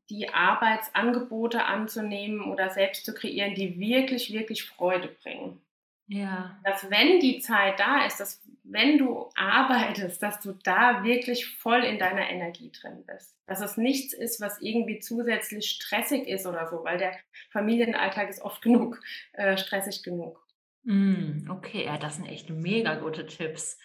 die 0.09 0.31
Arbeitsangebote 0.33 1.65
anzunehmen 1.65 2.51
oder 2.51 2.71
selbst 2.71 3.05
zu 3.05 3.13
kreieren, 3.13 3.55
die 3.55 3.79
wirklich, 3.79 4.33
wirklich 4.33 4.65
Freude 4.65 5.09
bringen. 5.23 5.61
Ja. 6.09 6.59
Dass 6.65 6.91
wenn 6.91 7.21
die 7.21 7.39
Zeit 7.39 7.79
da 7.79 8.05
ist, 8.07 8.19
dass 8.19 8.43
wenn 8.65 8.99
du 8.99 9.31
arbeitest, 9.35 10.23
dass 10.23 10.41
du 10.41 10.53
da 10.53 11.03
wirklich 11.05 11.47
voll 11.47 11.85
in 11.85 11.99
deiner 11.99 12.29
Energie 12.29 12.71
drin 12.71 13.05
bist. 13.07 13.37
Dass 13.47 13.61
es 13.61 13.77
nichts 13.77 14.13
ist, 14.13 14.41
was 14.41 14.61
irgendwie 14.61 14.99
zusätzlich 14.99 15.71
stressig 15.71 16.27
ist 16.27 16.47
oder 16.47 16.67
so, 16.69 16.85
weil 16.85 16.99
der 16.99 17.17
Familienalltag 17.51 18.29
ist 18.29 18.43
oft 18.43 18.61
genug 18.63 19.01
äh, 19.33 19.57
stressig 19.57 20.03
genug. 20.03 20.45
Mm, 20.85 21.51
okay, 21.51 21.85
ja, 21.85 21.99
das 21.99 22.17
sind 22.17 22.27
echt 22.27 22.51
mega 22.51 22.95
gute 22.97 23.27
Tipps. 23.27 23.79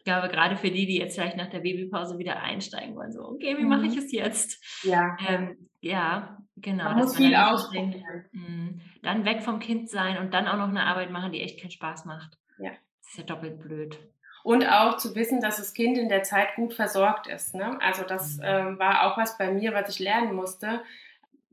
Ich 0.00 0.04
glaube, 0.04 0.28
gerade 0.28 0.56
für 0.56 0.70
die, 0.70 0.86
die 0.86 0.96
jetzt 0.96 1.14
vielleicht 1.14 1.36
nach 1.36 1.50
der 1.50 1.60
Babypause 1.60 2.16
wieder 2.16 2.42
einsteigen 2.42 2.96
wollen, 2.96 3.12
so, 3.12 3.20
okay, 3.22 3.58
wie 3.58 3.64
mache 3.64 3.84
ich 3.84 3.92
mhm. 3.92 3.98
es 3.98 4.12
jetzt? 4.12 4.82
Ja. 4.82 5.14
Ähm, 5.28 5.68
ja, 5.82 6.38
genau. 6.56 6.84
Man 6.84 6.96
muss 6.96 7.18
viel 7.18 7.34
ausprobieren. 7.34 8.24
Mm, 8.32 8.80
dann 9.02 9.26
weg 9.26 9.42
vom 9.42 9.58
Kind 9.58 9.90
sein 9.90 10.16
und 10.16 10.32
dann 10.32 10.48
auch 10.48 10.56
noch 10.56 10.70
eine 10.70 10.84
Arbeit 10.84 11.10
machen, 11.10 11.32
die 11.32 11.42
echt 11.42 11.60
keinen 11.60 11.70
Spaß 11.70 12.06
macht. 12.06 12.38
Ja. 12.58 12.70
Das 12.70 13.10
ist 13.10 13.18
ja 13.18 13.24
doppelt 13.24 13.60
blöd. 13.60 13.98
Und 14.42 14.66
auch 14.66 14.96
zu 14.96 15.14
wissen, 15.14 15.42
dass 15.42 15.58
das 15.58 15.74
Kind 15.74 15.98
in 15.98 16.08
der 16.08 16.22
Zeit 16.22 16.54
gut 16.56 16.72
versorgt 16.72 17.26
ist. 17.26 17.54
Ne? 17.54 17.78
Also 17.82 18.02
das 18.04 18.38
mhm. 18.38 18.44
äh, 18.44 18.78
war 18.78 19.02
auch 19.04 19.18
was 19.18 19.36
bei 19.36 19.50
mir, 19.50 19.74
was 19.74 19.90
ich 19.90 19.98
lernen 19.98 20.34
musste. 20.34 20.80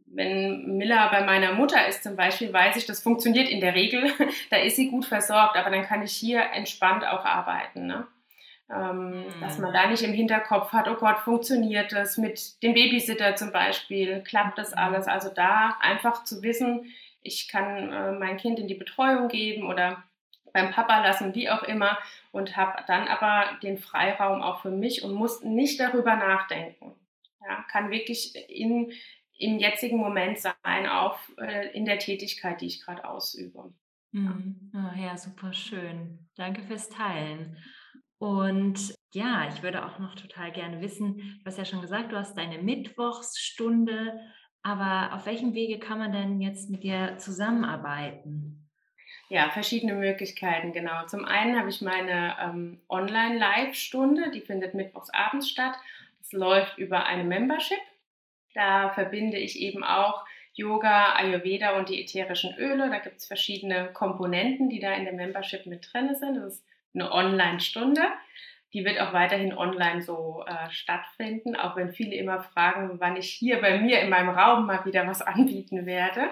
Wenn 0.05 0.77
Miller 0.77 1.09
bei 1.11 1.25
meiner 1.25 1.51
Mutter 1.51 1.85
ist 1.85 2.01
zum 2.01 2.15
Beispiel, 2.15 2.53
weiß 2.53 2.77
ich, 2.77 2.85
das 2.85 3.03
funktioniert 3.03 3.49
in 3.49 3.59
der 3.59 3.75
Regel. 3.75 4.09
da 4.49 4.55
ist 4.55 4.77
sie 4.77 4.89
gut 4.89 5.03
versorgt, 5.03 5.57
aber 5.57 5.69
dann 5.69 5.83
kann 5.83 6.01
ich 6.01 6.13
hier 6.13 6.41
entspannt 6.53 7.05
auch 7.05 7.25
arbeiten. 7.25 7.87
Ne? 7.87 8.07
Ähm, 8.69 9.21
mhm. 9.21 9.25
Dass 9.39 9.59
man 9.59 9.71
da 9.71 9.87
nicht 9.87 10.03
im 10.03 10.13
Hinterkopf 10.13 10.73
hat, 10.73 10.89
oh 10.89 10.95
Gott, 10.95 11.19
funktioniert 11.19 11.93
das 11.93 12.17
mit 12.17 12.61
dem 12.61 12.73
Babysitter 12.73 13.35
zum 13.35 13.51
Beispiel, 13.51 14.21
klappt 14.23 14.57
das 14.57 14.71
mhm. 14.71 14.77
alles? 14.77 15.07
Also 15.07 15.29
da 15.33 15.77
einfach 15.79 16.23
zu 16.23 16.41
wissen, 16.41 16.91
ich 17.21 17.47
kann 17.47 17.93
äh, 17.93 18.11
mein 18.11 18.37
Kind 18.37 18.59
in 18.59 18.67
die 18.67 18.75
Betreuung 18.75 19.29
geben 19.29 19.67
oder 19.67 20.03
beim 20.53 20.71
Papa 20.71 21.01
lassen, 21.01 21.35
wie 21.35 21.49
auch 21.49 21.63
immer, 21.63 21.97
und 22.31 22.57
habe 22.57 22.83
dann 22.87 23.07
aber 23.07 23.57
den 23.61 23.77
Freiraum 23.77 24.41
auch 24.41 24.61
für 24.61 24.71
mich 24.71 25.03
und 25.03 25.13
muss 25.13 25.43
nicht 25.43 25.79
darüber 25.79 26.15
nachdenken. 26.15 26.95
Ja, 27.47 27.63
kann 27.69 27.91
wirklich 27.91 28.35
in, 28.49 28.91
im 29.37 29.59
jetzigen 29.59 29.97
Moment 29.97 30.39
sein, 30.39 30.87
auch 30.89 31.19
äh, 31.37 31.71
in 31.71 31.85
der 31.85 31.99
Tätigkeit, 31.99 32.59
die 32.61 32.67
ich 32.67 32.83
gerade 32.83 33.07
ausübe. 33.07 33.71
Mhm. 34.11 34.71
Oh, 34.73 34.99
ja, 34.99 35.17
super 35.17 35.53
schön. 35.53 36.27
Danke 36.35 36.63
fürs 36.63 36.89
Teilen. 36.89 37.57
Und 38.19 38.95
ja, 39.13 39.47
ich 39.47 39.61
würde 39.61 39.85
auch 39.85 39.99
noch 39.99 40.15
total 40.15 40.51
gerne 40.51 40.81
wissen, 40.81 41.39
du 41.39 41.45
hast 41.45 41.57
ja 41.57 41.65
schon 41.65 41.81
gesagt, 41.81 42.11
du 42.11 42.17
hast 42.17 42.37
deine 42.37 42.57
Mittwochsstunde, 42.59 44.19
aber 44.63 45.15
auf 45.15 45.25
welchem 45.25 45.53
Wege 45.53 45.79
kann 45.79 45.99
man 45.99 46.11
denn 46.11 46.41
jetzt 46.41 46.69
mit 46.69 46.83
dir 46.83 47.17
zusammenarbeiten? 47.17 48.67
Ja, 49.29 49.49
verschiedene 49.49 49.93
Möglichkeiten, 49.93 50.71
genau. 50.71 51.05
Zum 51.05 51.25
einen 51.25 51.59
habe 51.59 51.69
ich 51.69 51.81
meine 51.81 52.35
ähm, 52.41 52.81
Online-Live-Stunde, 52.89 54.31
die 54.31 54.41
findet 54.41 54.73
mittwochs 54.73 55.09
abends 55.09 55.49
statt. 55.49 55.75
Das 56.19 56.31
läuft 56.31 56.77
über 56.77 57.05
eine 57.05 57.23
Membership. 57.23 57.77
Da 58.53 58.89
verbinde 58.89 59.37
ich 59.37 59.59
eben 59.59 59.83
auch 59.83 60.25
Yoga, 60.53 61.13
Ayurveda 61.15 61.77
und 61.77 61.89
die 61.89 62.01
ätherischen 62.01 62.55
Öle. 62.57 62.89
Da 62.89 62.99
gibt 62.99 63.17
es 63.17 63.27
verschiedene 63.27 63.91
Komponenten, 63.93 64.69
die 64.69 64.79
da 64.79 64.93
in 64.93 65.03
der 65.03 65.13
Membership 65.13 65.65
mit 65.65 65.93
drin 65.93 66.15
sind. 66.15 66.37
Das 66.37 66.55
ist 66.55 66.65
eine 66.93 67.11
Online-Stunde. 67.11 68.01
Die 68.73 68.83
wird 68.83 68.99
auch 68.99 69.13
weiterhin 69.13 69.53
online 69.53 70.01
so 70.01 70.43
äh, 70.45 70.69
stattfinden, 70.69 71.55
auch 71.55 71.77
wenn 71.77 71.93
viele 71.93 72.15
immer 72.15 72.41
fragen, 72.41 72.99
wann 72.99 73.15
ich 73.15 73.29
hier 73.29 73.61
bei 73.61 73.79
mir 73.79 74.01
in 74.01 74.09
meinem 74.09 74.29
Raum 74.29 74.65
mal 74.65 74.83
wieder 74.85 75.07
was 75.07 75.21
anbieten 75.23 75.85
werde. 75.85 76.29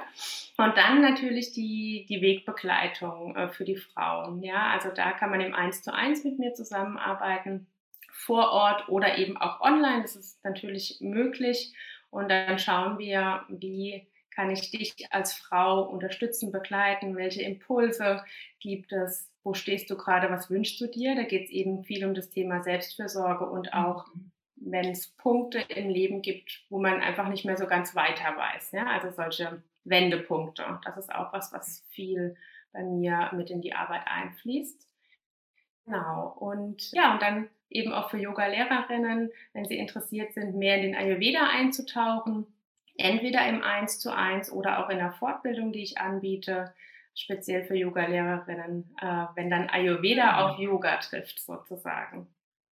Und 0.57 0.77
dann 0.77 1.01
natürlich 1.01 1.53
die, 1.53 2.05
die 2.09 2.21
Wegbegleitung 2.21 3.35
äh, 3.35 3.47
für 3.47 3.63
die 3.63 3.77
Frauen. 3.77 4.43
Ja, 4.43 4.71
also 4.71 4.89
da 4.89 5.11
kann 5.11 5.29
man 5.29 5.41
im 5.41 5.53
1 5.55 5.81
zu 5.81 5.93
1 5.93 6.23
mit 6.25 6.39
mir 6.39 6.53
zusammenarbeiten, 6.53 7.67
vor 8.15 8.51
Ort 8.51 8.89
oder 8.89 9.17
eben 9.17 9.37
auch 9.37 9.61
online. 9.61 10.01
Das 10.01 10.15
ist 10.15 10.43
natürlich 10.43 10.97
möglich. 11.01 11.73
Und 12.09 12.29
dann 12.29 12.57
schauen 12.59 12.97
wir, 12.97 13.43
wie 13.49 14.07
kann 14.31 14.49
ich 14.49 14.71
dich 14.71 14.95
als 15.11 15.33
Frau 15.33 15.83
unterstützen, 15.83 16.51
begleiten, 16.51 17.15
welche 17.15 17.41
Impulse 17.41 18.23
gibt 18.59 18.91
es, 18.91 19.29
wo 19.45 19.53
stehst 19.53 19.89
du 19.91 19.95
gerade, 19.95 20.29
was 20.31 20.49
wünschst 20.49 20.81
du 20.81 20.87
dir. 20.87 21.15
Da 21.15 21.23
geht 21.23 21.45
es 21.45 21.51
eben 21.51 21.83
viel 21.83 22.03
um 22.03 22.15
das 22.15 22.31
Thema 22.31 22.63
Selbstfürsorge 22.63 23.45
und 23.45 23.73
auch, 23.73 24.07
mhm. 24.07 24.31
wenn 24.55 24.89
es 24.89 25.07
Punkte 25.07 25.59
im 25.59 25.89
Leben 25.89 26.23
gibt, 26.23 26.65
wo 26.69 26.79
man 26.79 26.99
einfach 26.99 27.29
nicht 27.29 27.45
mehr 27.45 27.55
so 27.55 27.67
ganz 27.67 27.95
weiter 27.95 28.35
weiß. 28.35 28.71
Ja? 28.71 28.87
Also 28.87 29.11
solche 29.11 29.61
Wendepunkte. 29.83 30.63
Das 30.83 30.97
ist 30.97 31.13
auch 31.13 31.31
was, 31.31 31.53
was 31.53 31.85
viel 31.91 32.35
bei 32.73 32.81
mir 32.81 33.29
mit 33.33 33.51
in 33.51 33.61
die 33.61 33.75
Arbeit 33.75 34.01
einfließt. 34.07 34.89
Genau. 35.85 36.35
Und 36.39 36.91
ja, 36.91 37.13
und 37.13 37.21
dann 37.21 37.47
eben 37.69 37.93
auch 37.93 38.09
für 38.09 38.17
Yoga-Lehrerinnen, 38.17 39.31
wenn 39.53 39.65
sie 39.65 39.77
interessiert 39.77 40.33
sind, 40.33 40.55
mehr 40.55 40.77
in 40.77 40.81
den 40.81 40.95
Ayurveda 40.95 41.47
einzutauchen, 41.47 42.47
entweder 42.97 43.47
im 43.47 43.61
1 43.61 43.99
zu 43.99 44.11
1 44.11 44.51
oder 44.51 44.83
auch 44.83 44.89
in 44.89 44.97
der 44.97 45.11
Fortbildung, 45.11 45.71
die 45.71 45.83
ich 45.83 45.99
anbiete 45.99 46.73
speziell 47.15 47.63
für 47.63 47.75
Yoga-Lehrerinnen, 47.75 48.95
äh, 49.01 49.25
wenn 49.35 49.49
dann 49.49 49.69
Ayurveda 49.69 50.45
auf 50.45 50.59
Yoga 50.59 50.97
trifft 50.97 51.39
sozusagen. 51.39 52.27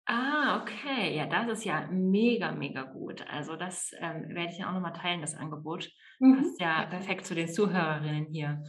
Ah, 0.07 0.63
okay. 0.63 1.15
Ja, 1.15 1.27
das 1.27 1.59
ist 1.59 1.65
ja 1.65 1.87
mega, 1.91 2.53
mega 2.53 2.83
gut. 2.83 3.27
Also 3.31 3.57
das 3.57 3.93
ähm, 4.01 4.35
werde 4.35 4.51
ich 4.53 4.59
dann 4.59 4.69
auch 4.69 4.73
nochmal 4.73 4.95
teilen, 4.95 5.21
das 5.21 5.35
Angebot. 5.35 5.91
Mhm. 6.19 6.39
Passt 6.39 6.61
ja 6.61 6.87
perfekt 6.87 7.27
zu 7.27 7.35
den 7.35 7.49
Zuhörerinnen 7.49 8.27
hier. 8.33 8.63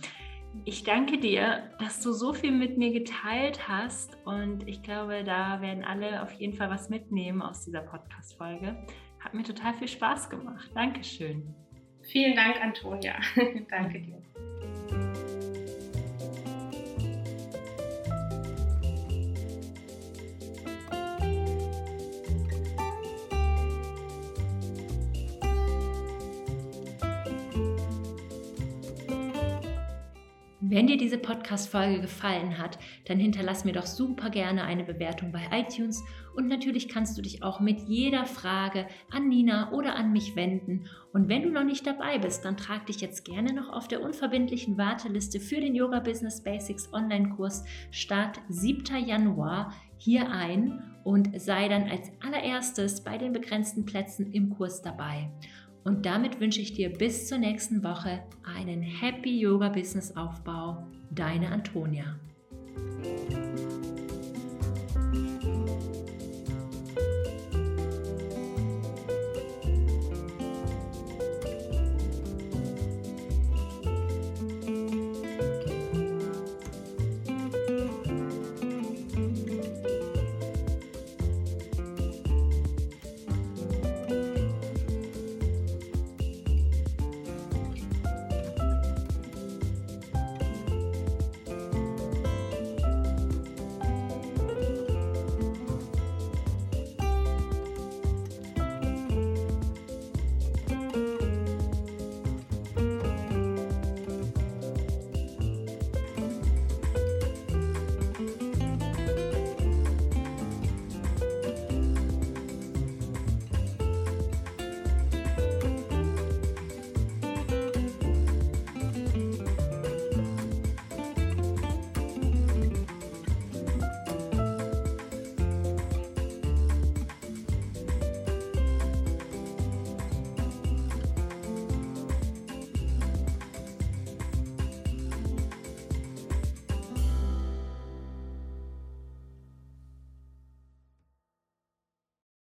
Ich 0.66 0.84
danke 0.84 1.18
dir, 1.18 1.72
dass 1.80 2.02
du 2.02 2.12
so 2.12 2.34
viel 2.34 2.52
mit 2.52 2.78
mir 2.78 2.92
geteilt 2.92 3.70
hast 3.70 4.18
und 4.26 4.68
ich 4.68 4.82
glaube, 4.84 5.24
da 5.24 5.62
werden 5.62 5.86
alle 5.86 6.24
auf 6.24 6.34
jeden 6.34 6.56
Fall 6.56 6.70
was 6.70 6.90
mitnehmen 6.90 7.42
aus 7.42 7.64
dieser 7.64 7.82
Podcast-Folge. 7.82 8.76
Hat 9.20 9.34
mir 9.34 9.44
total 9.44 9.74
viel 9.76 9.88
Spaß 9.88 10.30
gemacht. 10.30 10.70
Dankeschön. 10.74 11.56
Vielen 12.02 12.36
Dank, 12.36 12.62
Antonia. 12.62 13.16
danke 13.70 14.02
dir. 14.02 14.22
Wenn 30.72 30.86
dir 30.86 30.98
diese 30.98 31.18
Podcast-Folge 31.18 32.00
gefallen 32.00 32.60
hat, 32.60 32.78
dann 33.08 33.18
hinterlass 33.18 33.66
mir 33.66 33.74
doch 33.74 33.88
super 33.88 34.30
gerne 34.30 34.66
eine 34.66 34.84
Bewertung 34.84 35.32
bei 35.32 35.42
iTunes 35.52 36.04
und 36.36 36.48
natürlich 36.48 36.88
kannst 36.88 37.18
du 37.18 37.24
dich 37.24 37.42
auch 37.42 37.60
mit 37.60 37.80
jeder 37.88 38.28
Frage 38.28 38.86
an 39.10 39.30
Nina 39.30 39.72
oder 39.72 39.96
an 39.96 40.12
mich 40.14 40.36
wenden. 40.36 40.86
Und 41.12 41.28
wenn 41.28 41.42
du 41.42 41.50
noch 41.50 41.64
nicht 41.64 41.88
dabei 41.88 42.20
bist, 42.20 42.46
dann 42.46 42.56
trag 42.56 42.86
dich 42.86 43.02
jetzt 43.02 43.26
gerne 43.26 43.52
noch 43.52 43.70
auf 43.70 43.88
der 43.88 44.04
unverbindlichen 44.04 44.78
Warteliste 44.78 45.40
für 45.40 45.60
den 45.60 45.74
Yoga 45.74 46.02
Business 46.02 46.44
Basics 46.44 46.94
Online-Kurs 46.94 47.66
Start 47.90 48.40
7. 48.50 49.08
Januar 49.08 49.74
hier 49.98 50.30
ein 50.30 50.84
und 51.04 51.30
sei 51.42 51.68
dann 51.68 51.90
als 51.90 52.12
allererstes 52.24 53.04
bei 53.04 53.18
den 53.18 53.34
begrenzten 53.34 53.88
Plätzen 53.88 54.32
im 54.34 54.52
Kurs 54.52 54.84
dabei. 54.84 55.32
Und 55.84 56.06
damit 56.06 56.40
wünsche 56.40 56.62
ich 56.62 56.74
dir 56.74 56.90
bis 56.92 57.28
zur 57.28 57.38
nächsten 57.38 57.84
Woche 57.84 58.22
einen 58.44 58.82
Happy 58.82 59.40
Yoga 59.40 59.70
Business 59.70 60.16
Aufbau. 60.16 60.88
Deine 61.12 61.50
Antonia. 61.50 62.20